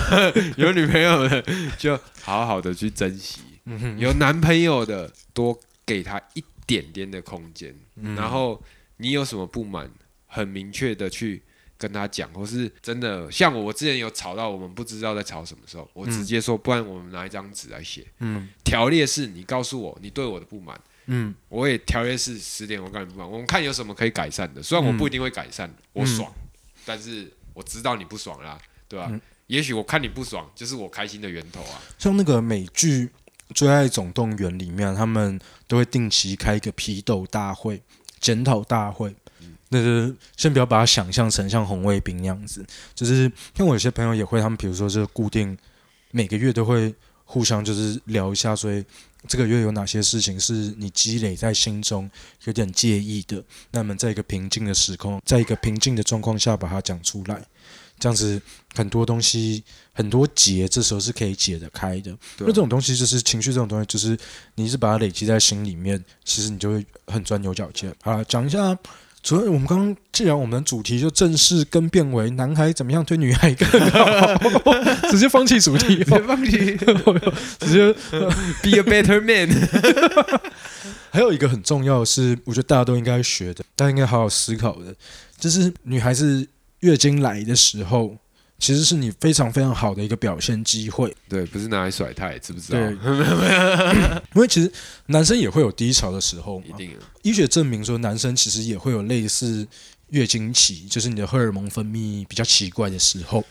[0.56, 1.44] 有女朋友的
[1.78, 8.62] 就好好的去珍惜，嗯有男朋友的多给他一点点的空间，嗯然后
[8.98, 9.90] 你有什么不满，
[10.26, 11.42] 很明确的去。
[11.78, 18.48] 跟他讲，或是真的像我，我之前有吵到，我们不知道在吵什么时候，我直接说，不然我们拿一张纸来写，嗯。
[18.64, 21.34] 条列式，你告诉我你对我的不满，嗯。
[21.48, 24.62] 我也条列式十点，我告诉你不满，我们看有什么可以改善的。
[24.62, 26.32] 虽然我不一定会改善，我爽，
[26.84, 28.58] 但是我知道你不爽啦，
[28.88, 29.20] 对吧、嗯。
[29.46, 31.80] 也许我看你不爽，就是我开心的源头啊。
[31.98, 33.06] 像那个美剧
[33.54, 37.82] 《最爱总动员》里面，他们都会定期开一个批斗大会、
[38.18, 39.14] 检讨大会。
[39.68, 45.56] 那就是先不要把它想象成像红卫兵那样子，就是因为我有些朋友也会，他们比如说就是固定
[46.12, 48.84] 每个月都会互相就是聊一下，所以
[49.26, 52.08] 这个月有哪些事情是你积累在心中
[52.44, 57.44] 有点介意的，那么在一个平静的时空，在一个平静的状况下把它讲出来，
[57.98, 58.40] 这样子
[58.76, 62.16] 很多东西很多结，这时候是可以解得开的。
[62.38, 64.16] 那这种东西就是情绪，这种东西就是
[64.54, 67.92] 你是把它累积在心里面，其实你就会很钻牛角尖。
[68.02, 68.78] 好了，讲一下。
[69.26, 74.06] 除了我们刚刚，既然我们的主题就正式更变为男孩怎么样对女孩更好，
[75.10, 76.76] 直接放弃主题，直接放弃
[77.58, 77.92] 直接
[78.62, 79.50] be a better man。
[81.10, 84.94] 还有一个很重要的是，我觉得大家都应该学的，大家应该好好思考的，
[85.40, 86.46] 就是女孩子
[86.80, 88.16] 月经来的时候，
[88.58, 91.14] 其实是你非常非常好的一个表现机会。
[91.28, 92.78] 对，不是拿来甩太，知不知道？
[92.78, 92.92] 对，
[94.34, 94.70] 因为其实
[95.06, 96.64] 男生也会有低潮的时候嘛。
[96.68, 96.98] 一定啊。
[97.22, 99.66] 医学证明说，男生其实也会有类似
[100.10, 103.44] 月经期，就是你的荷尔蒙分泌比较奇怪的时候。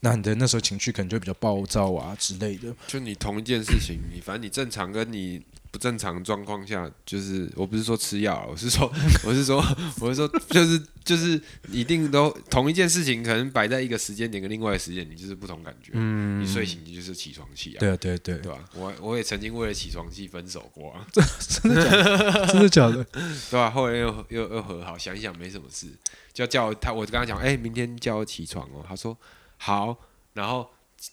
[0.00, 2.72] 那你的那时候情绪可能就会比较暴躁啊之类的。
[2.86, 8.90] 就你同一件事情，你反正你正常跟你不正常状况下，就是我不是说吃药，我是说
[9.24, 9.62] 我是说
[10.00, 15.92] 我是说就是就是一定都同一件事情，可能摆在一个时间点跟另外一个时间，你就是不同感觉。
[15.94, 18.58] 嗯你睡醒你就是起床气啊，对啊，对对，对吧？
[18.74, 22.46] 我我也曾经为了起床气分手过啊， 真的假的？
[22.46, 23.04] 真的假的
[23.50, 23.70] 对吧？
[23.70, 25.86] 后来又又又和好，想一想没什么事，
[26.32, 28.84] 就叫他，我就跟他讲，哎、明天叫我起床哦。
[28.88, 29.16] 他说
[29.58, 29.96] 好，
[30.34, 30.68] 然后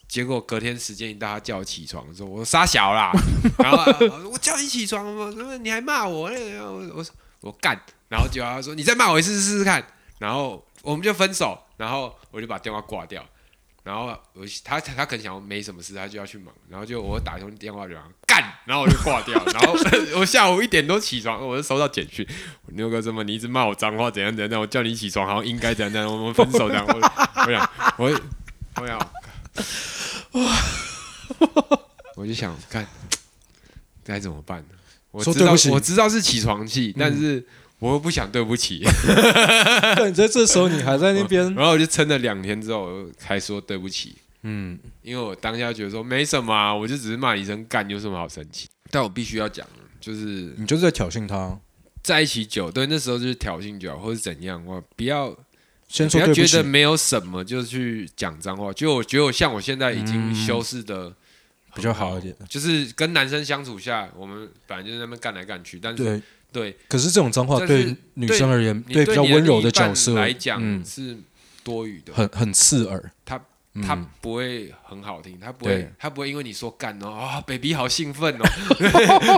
[0.08, 3.12] 结果隔天时间一到，他叫我起床的时候，我说傻小啦，
[3.60, 5.58] 然后啊我说我叫你起床吗？
[5.58, 7.06] 你还骂我，那个我我
[7.42, 9.86] 我干，然后结果他说你再骂我一次试试看，
[10.20, 13.24] 然后我们就分手，然后我就把电话挂掉。
[13.84, 19.76] 然后我他他可能想没什么事，他就要去忙，然后就我打通电话就让他干，然后我就挂掉，然后
[20.16, 22.28] 我下午一点多起床，我就收到简讯，
[22.70, 28.22] 牛哥这么你一直骂我脏话怎样怎样，怎样我叫你起床好像应该怎样怎样，我们分手这样，我我想我
[28.78, 29.00] 我想，
[32.16, 32.88] 我就想看
[34.04, 34.66] 该怎么办呢？
[35.12, 37.46] 我知道我知道是起床气，但是
[37.80, 38.84] 我又不想对不起，
[39.96, 44.18] 但你在这时候你还在那边， 然后我就撑了两天之后，我才说对不起。
[44.48, 48.68] 嗯，因为我当下觉得说没什么、啊，我就只是骂你一声干，有什么好生气？
[48.92, 49.68] 但我必须要讲，
[50.00, 51.60] 就是你就是在挑衅他，
[52.04, 55.36] 在一起久，对，那时候就是挑衅久，或是怎样，我不要
[55.88, 58.74] 先不要觉得，没有什么就去讲脏话。
[58.74, 61.14] 就我觉得我像我现在已经嗯修饰的
[61.74, 62.36] 比较好一点。
[62.50, 66.22] 就是跟男生相处下，我们本来就在那边干来干去，但是对，
[66.52, 71.18] 对可是这种脏话对女生而言，你对比较温柔的角色来讲嗯，是
[71.64, 73.12] 多余的，很很刺耳。
[73.24, 73.40] 他
[73.76, 78.46] 嗯他不会很好听，他不会对，他不会因为你说干哦啊、baby 好兴奋哦，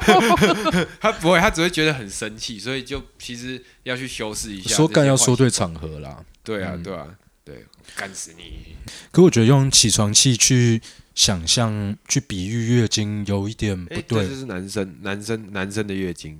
[1.02, 4.76] 他不会，他只会觉得很生气，所以就其实要去修饰一下。
[4.76, 6.14] 说干要说对场合啦。
[6.14, 7.08] 惯，对啊，嗯对啊，
[7.44, 8.76] 对，干死你！
[9.12, 10.82] 可我觉得用起床气去
[11.16, 14.30] 想象、去比喻月经有一点不哎，对这。
[14.30, 16.40] 就是男生男生男生的月经，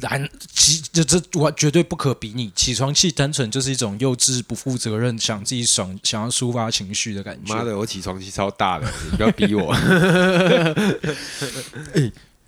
[0.00, 2.50] 男起这这我绝对不可比拟。
[2.50, 7.54] 起床气单纯就是一种幼稚、不负责任、想自己爽、想要抒发情绪的感觉。
[7.54, 9.74] 妈的，我起床气超大的，你不要逼我。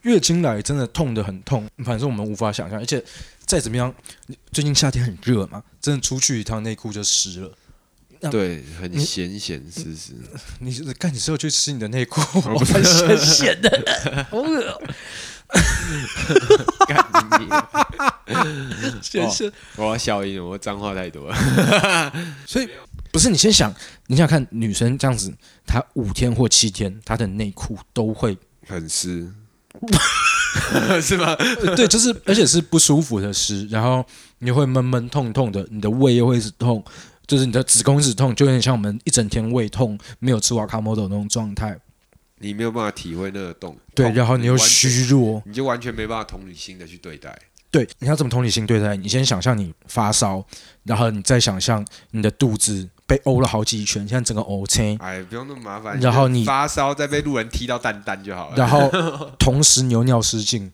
[0.02, 2.78] 月经来真的痛的很痛，反正我们无法想象。
[2.78, 3.02] 而且
[3.44, 3.92] 再怎么样，
[4.52, 7.52] 最近夏天很热嘛，真的出去一趟内裤就湿了。
[8.30, 10.12] 对，很你咸咸湿湿。
[10.60, 12.20] 你是干你是要去吃你的内裤？
[12.48, 14.82] 我很咸咸的，好恶，
[16.86, 17.04] 干
[17.40, 17.48] 你！
[19.02, 19.50] 咸咸。
[19.76, 21.34] 我要消音了，我脏话太多了。
[22.46, 22.68] 所以
[23.10, 23.74] 不是你先想，
[24.06, 25.32] 你想想看女生这样子，
[25.66, 29.32] 她五天或七天，她的内裤都会很湿，
[31.00, 31.34] 是吗？
[31.76, 34.04] 对，就是而且是不舒服的湿，然后
[34.40, 36.84] 你会闷闷痛痛的，你的胃又会痛，
[37.26, 41.78] 就是你的子宫一直痛，就有点像我们一整天胃痛没有吃瓦卡莫豆那种状态。
[42.40, 47.36] 你没有办法体会那个动，对，然后你又虚弱，你就完全没办法同理心的去对待。
[47.70, 48.96] 对，你要怎么同理心对待？
[48.96, 50.42] 你先想象你发烧，
[50.84, 56.00] 然后你再想象你的肚子被殴了好几拳，现在整个呕青，哎，不用那么麻烦。
[56.00, 58.56] 然后你发烧再被路人踢到蛋蛋就好了。
[58.56, 58.90] 然后
[59.38, 60.72] 同时你又尿失禁，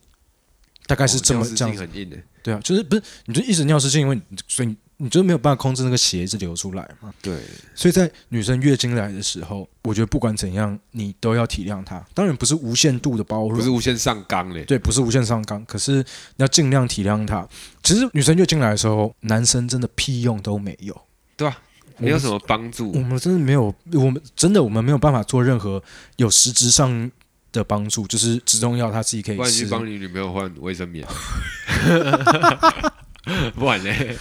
[0.87, 2.17] 大概是这么哦这样很硬的。
[2.45, 7.13] 对啊，就是不是你就一直尿失禁，因为你所以你你就没有办法控制那个血一直流出来嘛。
[7.21, 7.39] 对，
[7.75, 12.03] 所以在女生月经来的时候，我觉得不管怎样，你都要体谅她。
[12.15, 14.65] 当然不是无限度的包容，不是无限上纲嘞。
[14.65, 16.05] 对，不是无限上纲，可是你
[16.39, 17.47] 要尽量体谅她。
[17.83, 20.99] 其实女生月经来的时候，男生真的屁用都没有，
[21.37, 21.59] 对吧？
[21.99, 22.99] 没有什么帮助我。
[23.01, 25.83] 们真的没有，我们真的我们没有办法做任何
[26.17, 27.11] 有实质上
[27.53, 29.39] 的帮助，就是止痛药他自己可以吃。
[29.39, 31.07] 不然去帮你女朋友换卫生棉。
[33.57, 34.17] 不然嘞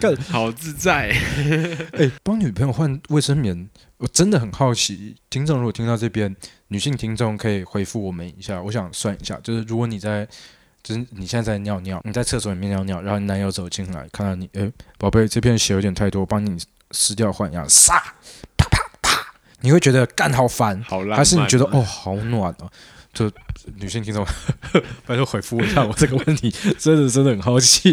[0.00, 1.14] 干，好自在。
[1.94, 5.16] 哎，帮女朋友换卫生棉，我真的很好奇。
[5.30, 6.34] 听众如果听到这边，
[6.68, 8.60] 女性听众可以回复我们一下。
[8.60, 10.26] 我想算一下，就是如果你在，
[10.82, 16.56] 就是你现在在尿尿，你在厕所里面尿尿，然后你男友走进来，看到你，哎，宝贝，这片血有点太多，我帮你
[16.90, 17.94] 撕掉换一下，杀，
[18.56, 22.70] 啪啪啪，你会觉得干好烦，好还是你觉得哦好暖哦？
[23.12, 23.30] 就
[23.76, 24.26] 女性听众，
[25.06, 27.92] 拜托回复我一下我这个问题， 真的真的很好奇。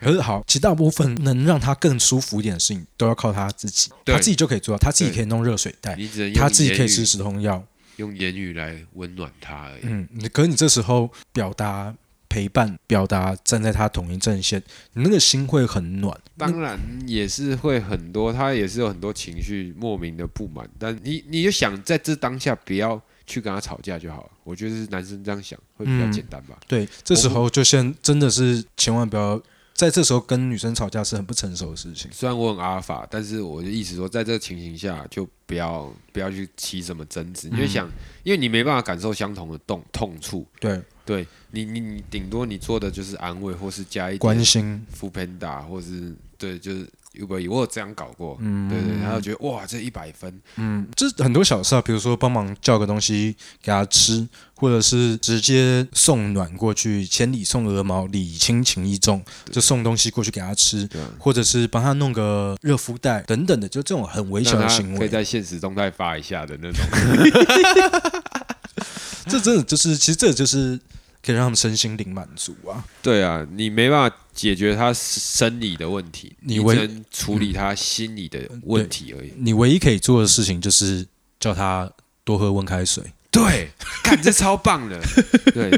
[0.00, 5.96] 可是好，其实大部分能让他更舒服一点的事情，都要靠他自己，对他自己就可以做到，他自己可以弄热水袋，
[6.34, 7.64] 他自己可以吃止痛药。
[7.96, 9.82] 用言语来温暖他而已。
[9.82, 11.94] 嗯，可是你这时候表达
[12.28, 14.60] 陪伴，表达站在他同一阵线，
[14.94, 16.18] 你那个心会很暖。
[16.38, 24.30] 当然也是会很多，他也是有很多情绪莫名的不满，但你你就想在这当下不要去跟他吵架就好了。
[24.44, 26.58] 我觉得是男生这样想会比较嗯简单吧。
[26.66, 29.40] 对，这时候就先真的是千万不要
[29.74, 32.10] 在这时候跟女生吵架是很不成熟的事情。
[32.12, 37.90] 虽然我很阿尔法，但是我的意思说，在这个情形下，就不要不要去起什么争执，你就想，
[38.22, 46.86] 因为你没办法感受相同的痛痛处，对，对你你你顶多你做的就是安慰，或是加一关点心，副 panda，或是对，就是
[47.20, 60.88] Uber 我有这样搞过，嗯对对，然后觉得哇，这一百分，嗯，这很多小事啊，比如说帮忙叫个东西给他吃，或者是直接送暖过去，千里送鹅毛，礼轻情意重，就送东西过去给他吃，
[61.18, 66.80] 或者是帮他弄个热敷袋等等的，就这种很微小的行为，可以在现实动态发一下的那种，
[69.28, 70.78] 这真的就是，其实这就是
[71.24, 72.84] 可以让他们身心灵满足啊。
[73.02, 79.32] 对啊，你没办法解决他生理的问题，你你唯只能处理他心理的问题而已。
[79.36, 81.06] 你唯一可以做的事情就是
[81.38, 81.90] 叫他
[82.24, 83.04] 多喝温开水。
[83.30, 83.70] 对，
[84.04, 85.00] 看这超棒的。
[85.54, 85.70] 对，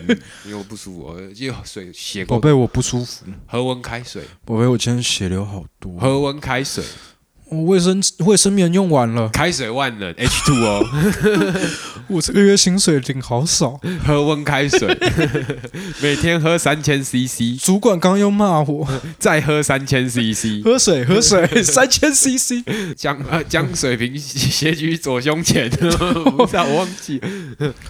[0.45, 3.25] 因为我不舒服，我就水血过，宝贝，我不舒服。
[3.47, 5.97] 喝温开水，宝贝，我今天血流好多。
[6.01, 6.83] 喝温开水，
[7.51, 10.83] 我卫生卫生棉用完了，开水万能 H two 哦
[12.09, 13.81] 我这个月薪水领好少。
[14.05, 14.89] 喝温开水，
[16.03, 18.87] 每天喝三千 CC，主管刚又骂我，
[19.19, 22.63] 再喝三千 CC，喝水喝水三千 CC。
[22.97, 27.21] 将呃将水瓶斜举左胸前，不知道我忘记，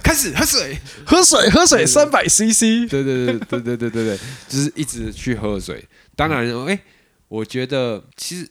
[0.02, 0.78] 开始喝水。
[1.04, 2.88] 喝水喝水三百 CC。
[2.88, 5.84] 对对对对对对对对，就是一直去喝水。
[6.16, 6.78] 当然，哎、
[7.28, 8.48] 我觉得其实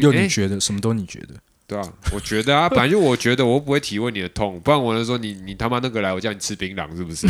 [0.00, 1.34] 又哎你觉得什么都你觉得？
[1.66, 7.28] 对啊，我觉得啊，本来就我觉得，我不会体会你的痛，不然我能说你你他妈那个来，我叫你吃槟榔是不是？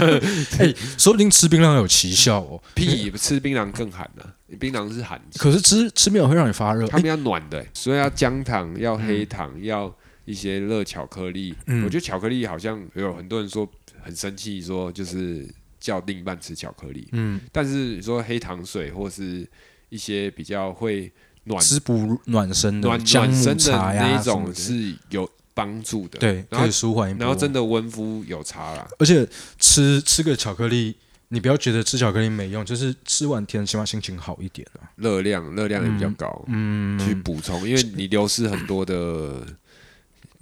[0.58, 2.62] 哎，说不定吃槟榔有奇效哦。
[2.74, 4.24] 屁，吃槟榔更寒呢、
[4.58, 6.86] 槟榔是寒，可是吃吃槟榔会让你发热。
[6.86, 9.94] 他们要暖的、所以要姜糖，要黑糖，要
[10.24, 11.54] 一些热巧克力。
[11.66, 13.70] 嗯我觉得巧克力好像有很多人说
[14.02, 15.46] 很生气，说就是
[15.78, 19.46] 叫另一半吃巧克力，嗯，但是你说黑糖水或是
[19.90, 21.12] 一些比较会
[21.44, 27.20] 暖滋补暖身的暖暖身的茶呀那一种是有帮助的，对，可以舒缓一波。
[27.20, 29.28] 然后真的温敷有差啦，而且
[29.58, 30.96] 吃吃个巧克力，
[31.28, 34.88] 你不要觉得吃巧克力没用，就是吃完甜，起码心情好一点啊。
[34.96, 39.46] 热量热量也比较高，嗯，去补充，因为你流失很多的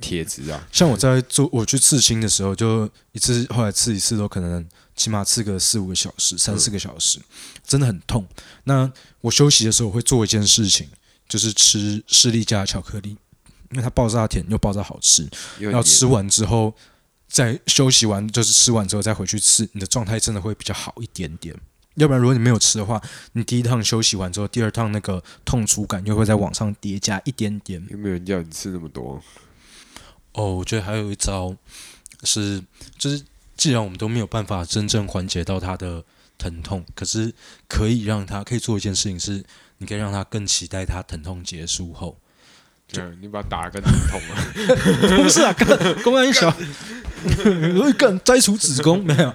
[0.01, 4.65] 铁质啊，像我在做我去刺青的时候，就一次后来刺一次都可能
[5.01, 7.19] 起码吃个四五个小时，三四个小时，
[7.67, 8.29] 真的很痛。
[8.65, 8.93] 那
[9.23, 10.87] 我休息的时候我会做一件事情，
[11.27, 13.17] 就是吃士力架巧克力，
[13.71, 15.27] 因为它爆炸甜又爆炸好吃。
[15.59, 16.75] 然后吃完之后，
[17.27, 21.57] 再休息完，就是吃完之后再回去吃，你的状态真的会比较好一点点。
[21.95, 23.01] 要不然，如果你没有吃的话，
[23.33, 27.83] 你第一趟休息完之后，第二趟那个痛楚感又会在往上叠加一点点。
[27.91, 29.19] 有没有人叫你吃那么多？
[30.33, 31.57] 哦，我觉得还有一招
[32.23, 32.63] 是，
[32.99, 33.23] 就是
[33.61, 36.03] 既然我们都没有办法真正缓解到他的
[36.39, 37.31] 疼痛，可是
[37.69, 39.45] 可以让他可以做一件事情是，
[39.77, 42.19] 你可以让他更期待他疼痛结束后。
[42.89, 44.33] 这样你把他打得更痛啊！
[45.23, 46.51] 不是啊，干公安小，
[47.35, 49.35] 会干摘除子宫没有？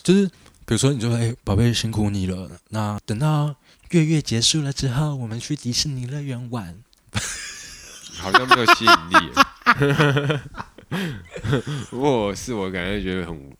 [0.00, 0.28] 就是
[0.64, 3.56] 比如说，你说，哎、宝贝辛苦你了，那等到
[3.88, 6.78] 月月结束了之后，我们去迪士尼乐园玩。
[8.20, 9.32] 好像没有吸引力。
[11.90, 13.52] 如果是我，感觉觉得很无，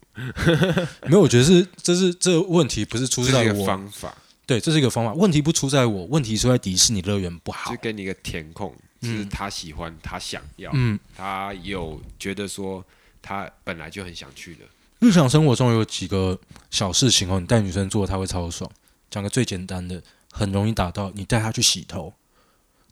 [1.06, 4.14] 没有，我觉得是这是这个问题不是出在我，方法，
[4.46, 7.76] 对，这是一个方法，问题不出在我，问题出在迪士尼乐园不好就。
[7.80, 12.84] 给你一个填空，就是他喜欢，他想要，嗯，他有觉得说
[13.22, 14.60] 他本来就很想去的。
[14.98, 16.38] 日常生活中有几个
[16.70, 18.70] 小事情哦，你带女生做，她会超爽。
[19.10, 22.12] 讲个最简单的，很容易达到，你带她去洗头，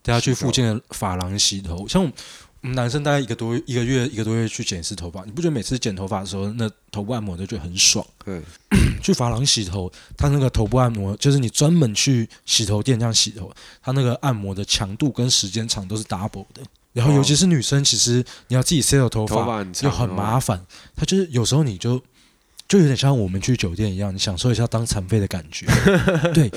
[0.00, 1.86] 带她去附近的发廊洗头。
[1.86, 2.10] 像
[2.60, 8.04] 男生大概一个多一个月一个多月去剪一次头发，你不觉得每次剪头发的时候，那头部按摩都觉得很爽？
[8.24, 8.42] 对，
[9.02, 16.62] 去发廊洗头，他那个头部按摩，就是你专门去洗头店这样洗头，他那个按摩的强度跟时间长都是 double 的。
[16.94, 20.60] 然后尤其是女生，其实你要自己 set 头发头发又很麻烦，
[20.96, 22.02] 他就是有时候你就
[22.68, 25.66] 就有点像我们去酒店一样，你享受一下当残废的感觉。
[26.34, 26.52] 对，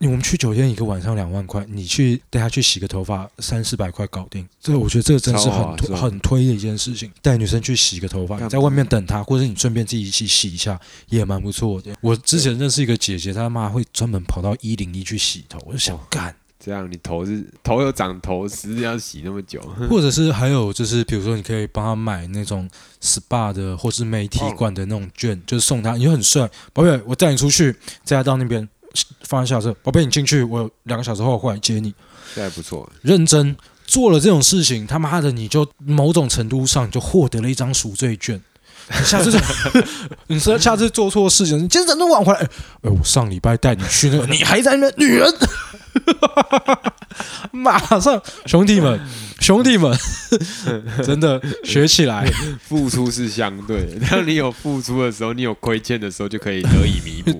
[0.00, 4.44] 我们去酒店一个晚上两万块，你去带他去洗个头发三四百块搞定。
[4.60, 7.08] 这个我觉得这个真的是很推很推的一件事情。
[7.22, 10.78] 带女生去洗个头发，你在外面等她，或者你顺便自己一起洗一下，
[11.08, 11.94] 也蛮不错的。
[12.00, 16.34] 我之前认识一个姐姐，她妈会专门跑到一零一去洗头，我就想干。
[16.62, 19.58] 这样你头是头有长头丝，要洗那么久，
[19.88, 22.68] 或者是还有就是，比如说你可以帮他买那种
[23.00, 27.72] SPA 的或是美体馆的那种券，就是送他，你就很帅，宝贝，我带你出去，
[28.04, 28.68] 载他到那边
[29.22, 31.94] 放一下车，宝贝你进去，我两个小时后过来接你，
[32.34, 32.86] 这还不错。
[33.00, 33.56] 认真
[33.86, 38.38] 做了这种事情，他妈的你就某种程度上就获得了一张赎罪券。
[38.98, 39.38] 你下次就
[40.26, 42.40] 你说下次做错事情，你今天怎么晚回来？
[42.40, 42.48] 哎、
[42.82, 45.32] 哎我上礼拜带你去那个， 你还在那边女人，
[47.52, 49.00] 马上兄弟们，
[49.40, 49.96] 兄弟们，
[51.04, 52.30] 真的学起来。
[52.66, 57.32] 付出是相对的，当你有付出的时候，你有亏欠的时候，就可以得以弥补。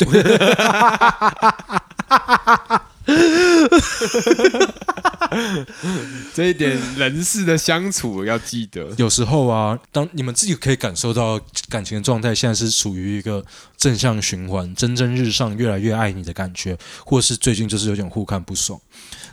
[6.34, 8.92] 这一点人事的相处要记得。
[8.96, 13.44] 有时候啊，当你们自己可以感受到感情的状态，现在是处于一个
[13.76, 18.80] 正向循环、蒸蒸日上、越来越爱你的感觉，或是最近就是有点互看不爽。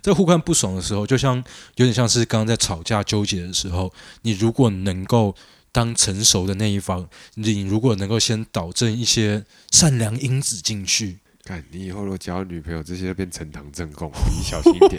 [0.02, 1.38] 在互看不爽的时候，就像
[1.76, 5.36] 有点像是刚刚在吵架纠结的时候，你如果能够
[5.72, 11.18] 当成熟的那一方，你如果能够先导正一些善良因子进去，
[11.48, 14.98] 看你以后如果交女朋友，这些都变呈堂证供，你小心一点。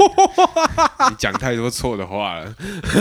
[1.11, 2.55] 你讲太多错的话了，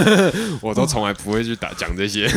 [0.62, 2.28] 我都从来不会去打讲这些。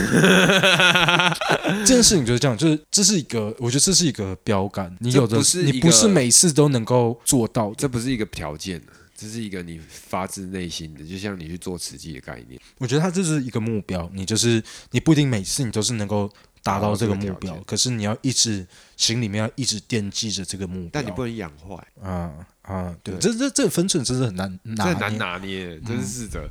[1.84, 4.96] 这件事情就是这样，就是这是一个，我觉得这是一个标杆。
[5.00, 7.74] 你有的不是你不是每次都能够做到的。
[7.76, 8.80] 这不是一个条件
[9.16, 12.58] 这是一个你发自内心的，就像你去做慈济的概念。
[12.78, 16.30] 我觉得它这是一个目标，你就是你不一定每次你都是能够
[16.62, 20.90] 达到这个目标可是你要一直心里面要一直惦记着这个目标。
[20.92, 22.32] 但你不能养坏，啊
[22.62, 24.94] 啊，对，对这这这个分寸真是很难拿捏。
[24.94, 26.50] 这很难拿捏，真是的。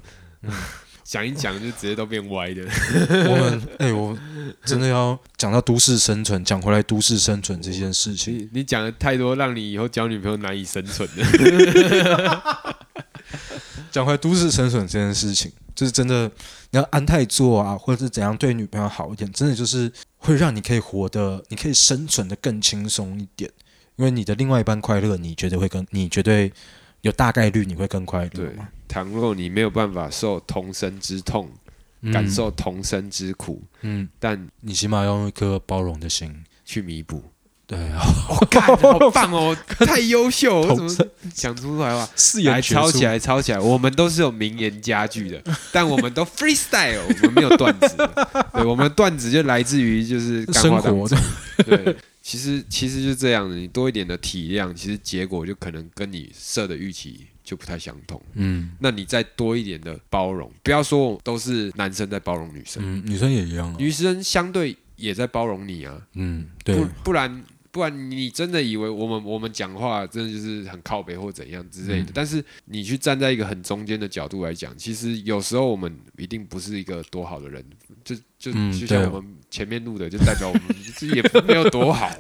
[1.04, 2.62] 讲一讲就直接都变歪的。
[3.28, 4.16] 我们哎、我
[4.64, 8.38] 真的要讲到都市生存，讲回来都市生存这件事情。
[8.38, 12.76] 你你讲的太多，让你以后交女朋友难以生存的。
[13.92, 16.28] 讲回都市生存这件事情，就是真的，
[16.72, 23.52] 你要安泰做啊，或者是怎样对女朋友好一点，真的就是会让你可以活得，你可以生存的更轻松一点。
[23.96, 26.52] 因为你的另外一半快乐，你觉得会更，你绝对
[27.02, 28.56] 有大概率你会更快乐对？，
[28.88, 31.50] 倘若你没有办法受同生之痛，
[32.02, 36.44] 嗯感，受同生之苦，嗯，但你起码要用一颗包容的心。
[36.64, 37.24] 去弥补。
[37.70, 39.56] 对啊， 好棒哦，
[39.86, 40.62] 太优秀！
[40.62, 40.90] 我怎么
[41.36, 42.10] 讲出来话？
[42.16, 43.60] 四来抄起，来，抄起来！
[43.60, 45.40] 我们都是有名言佳句的，
[45.72, 48.48] 但我们都 freestyle， 我们没有段子的。
[48.54, 51.08] 对，我们的段子就来自于就是干生活。
[51.64, 58.20] 对，其实其实就是这样的，你多一点的体谅，其实结果就可能跟你设的预期就不太相同。
[58.34, 63.76] 嗯那你再多一点的包容，不要说都是男生在包容女生，嗯，女生也一样啊。
[63.78, 65.96] 女生相对也在包容你啊。
[66.16, 67.44] 嗯，对不，不然
[67.80, 77.64] 不然你真的以为我们我们讲话真的就是很靠北或怎样之类的，嗯但是你去站在一个很中间的角度来讲，其实有时候我们一定不是一个多好的人，
[78.04, 80.64] 就就、嗯就像我们前面录的，就代表我们
[80.98, 82.12] 这也没有多好，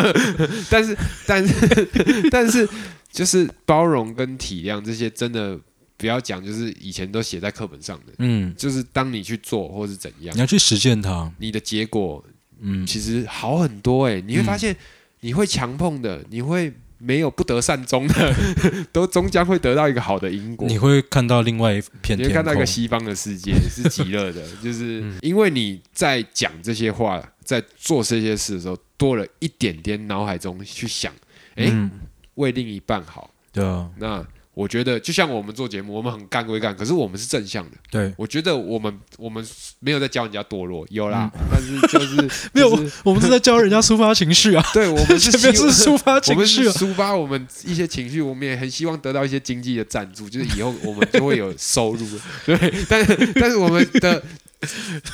[0.70, 0.94] 但是
[1.26, 1.88] 但是
[2.30, 2.68] 但是
[3.10, 5.58] 就是包容跟体谅这些真的。
[6.00, 11.28] 不要讲，就是以前都写在课本上的，嗯，就是当你去做或是怎样你，要去实践它。
[11.38, 12.24] 你的结果
[12.60, 14.76] 嗯，其实好很多哎、你会发现
[15.20, 18.34] 你会强碰的，你会没有不得善终的，
[18.92, 20.66] 都终将会得到一个好的因果。
[20.66, 22.66] 你会看到另外一片天你会看到一个。
[22.66, 31.12] 西方的世界是极乐的， 就是嗯因为你在讲这些话，在做这些事的时候，多了一点点脑海中去想，
[31.56, 31.90] 哎、嗯，
[32.34, 33.30] 为另一半好。
[33.50, 34.24] 对啊，那
[34.58, 37.76] 我觉得，就像我们做节目，我们很干归干，可是我们是正向的。
[37.92, 39.46] 对，我觉得我们我们
[39.78, 45.30] 没有在教人家堕落，有啦，但是就是嗯 没有就是我们是在教人家抒发情绪啊，对我们是
[45.72, 46.72] 抒发我们是情绪啊。
[46.72, 52.04] 抒发我们一些情绪，我们也很希望得到一些经济的赞助，就是以后我们就会有收入。
[52.44, 54.20] 对，但是但是我们的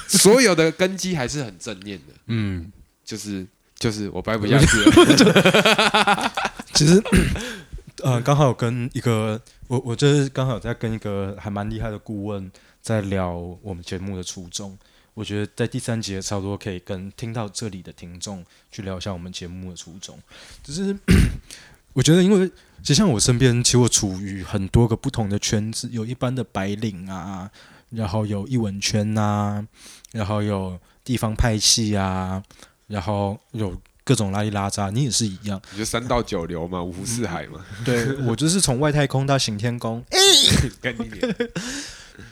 [0.08, 2.72] 所有的根基还是很正念的，嗯，
[3.04, 3.46] 就是
[3.78, 6.32] 就是我掰不下去了。
[6.72, 7.00] 其实，
[8.04, 12.52] 呃，刚好有跟一个我我就是刚好在跟一个还蛮厉害的顾问
[12.82, 14.78] 在聊我们节目的初衷。
[15.14, 20.18] 我觉得在第三节差不多可以跟听到这里的听众去聊一下我们节目的初衷。
[20.62, 20.94] 就是
[21.94, 22.46] 我觉得，因为
[22.82, 27.50] 其实像我身边，其实我处于很多个不同的圈子，有一般的白领啊，
[27.88, 29.66] 然后有艺文圈呐、
[30.12, 32.42] 然后有地方派系啊，
[32.88, 33.74] 然后有
[34.04, 34.90] 各种拉里拉扎。
[34.90, 35.60] 你也是一样。
[35.72, 40.04] 你就三到九流嘛，五湖四海嘛，对 我就是从外太空到行天宫，
[40.80, 41.36] 跟你脸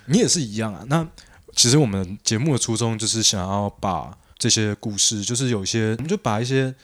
[0.06, 0.84] 你也是一样啊。
[0.86, 1.06] 那
[1.54, 6.74] 其实我们节目的初衷就是想要把这些故事，就是有一些，我们就把一些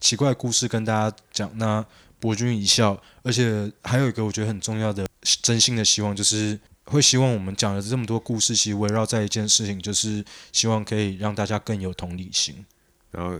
[0.00, 1.84] 奇怪的故事跟大家讲，那
[2.20, 3.00] 博君一笑。
[3.22, 5.06] 而且还有一个我觉得很重要的
[5.42, 12.64] 真心的希望，就是会希望我们讲了这么多故事，其实围绕在一件事情，就是希望可以让大家更有同理心。
[13.12, 13.38] 然后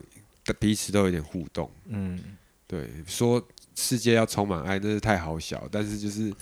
[0.53, 1.71] 彼此都有点互动。
[1.87, 2.19] 嗯，
[2.67, 3.43] 对，说
[3.75, 6.33] 世界要充满爱，那是太好小，但是就是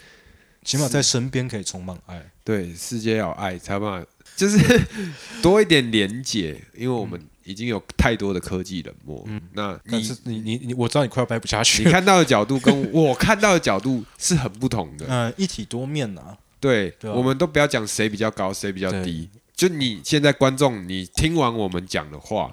[0.64, 2.30] 起码在身边可以充满爱。
[2.44, 4.58] 对，世界要有爱才有办法，就是
[5.42, 9.26] 多一点连结，因为我们已经有太多的科技冷漠。
[9.52, 11.92] 那你但是你你你，我知道你快要掰不下去你了。
[11.92, 15.06] 看到的角度跟 我看到的角度是很不同的。
[15.08, 19.28] 嗯，一体多面呐、对，对啊我们都不要讲谁比较高，谁比较低。
[19.54, 22.50] 就你现在观众，你听完我们讲的话，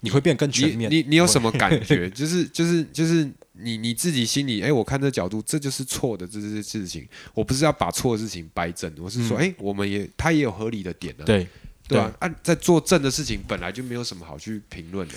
[0.00, 0.90] 你会变更全面。
[0.90, 2.08] 你你你有什么感觉？
[2.10, 7.08] 就是就是就是你你自己心里，哎，我看这角度，这就是错的，这些事情。
[7.34, 11.48] 我不是要把错的事情掰正，我是说，哎、我们也他也有合理的点啊，嗯对，
[11.88, 15.14] 对吧、啊、在做正的事情，本来就没有什么好去评论的，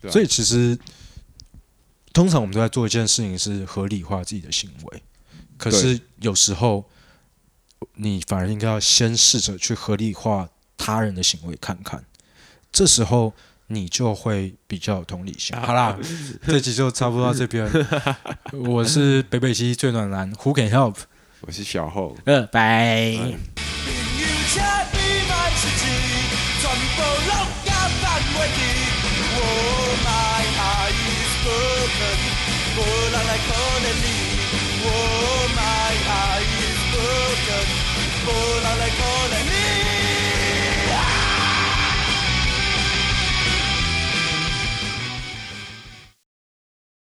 [0.00, 0.78] 对吧所以其实
[2.12, 5.02] 通常我们都在做一件事情是合理化自己的行为，
[5.58, 6.88] 可是有时候
[7.96, 12.02] 你反而应该要先试着去合理化他人的行为看看，
[12.70, 13.34] 这时候
[13.74, 15.56] 你就会比较有同理心。
[15.56, 15.96] 好啦，
[16.46, 17.68] 这集就差不多到这边。
[18.52, 20.96] 我是北北西最暖男，Who can help？
[21.40, 22.16] 我是小后。
[22.24, 23.71] 呃，拜。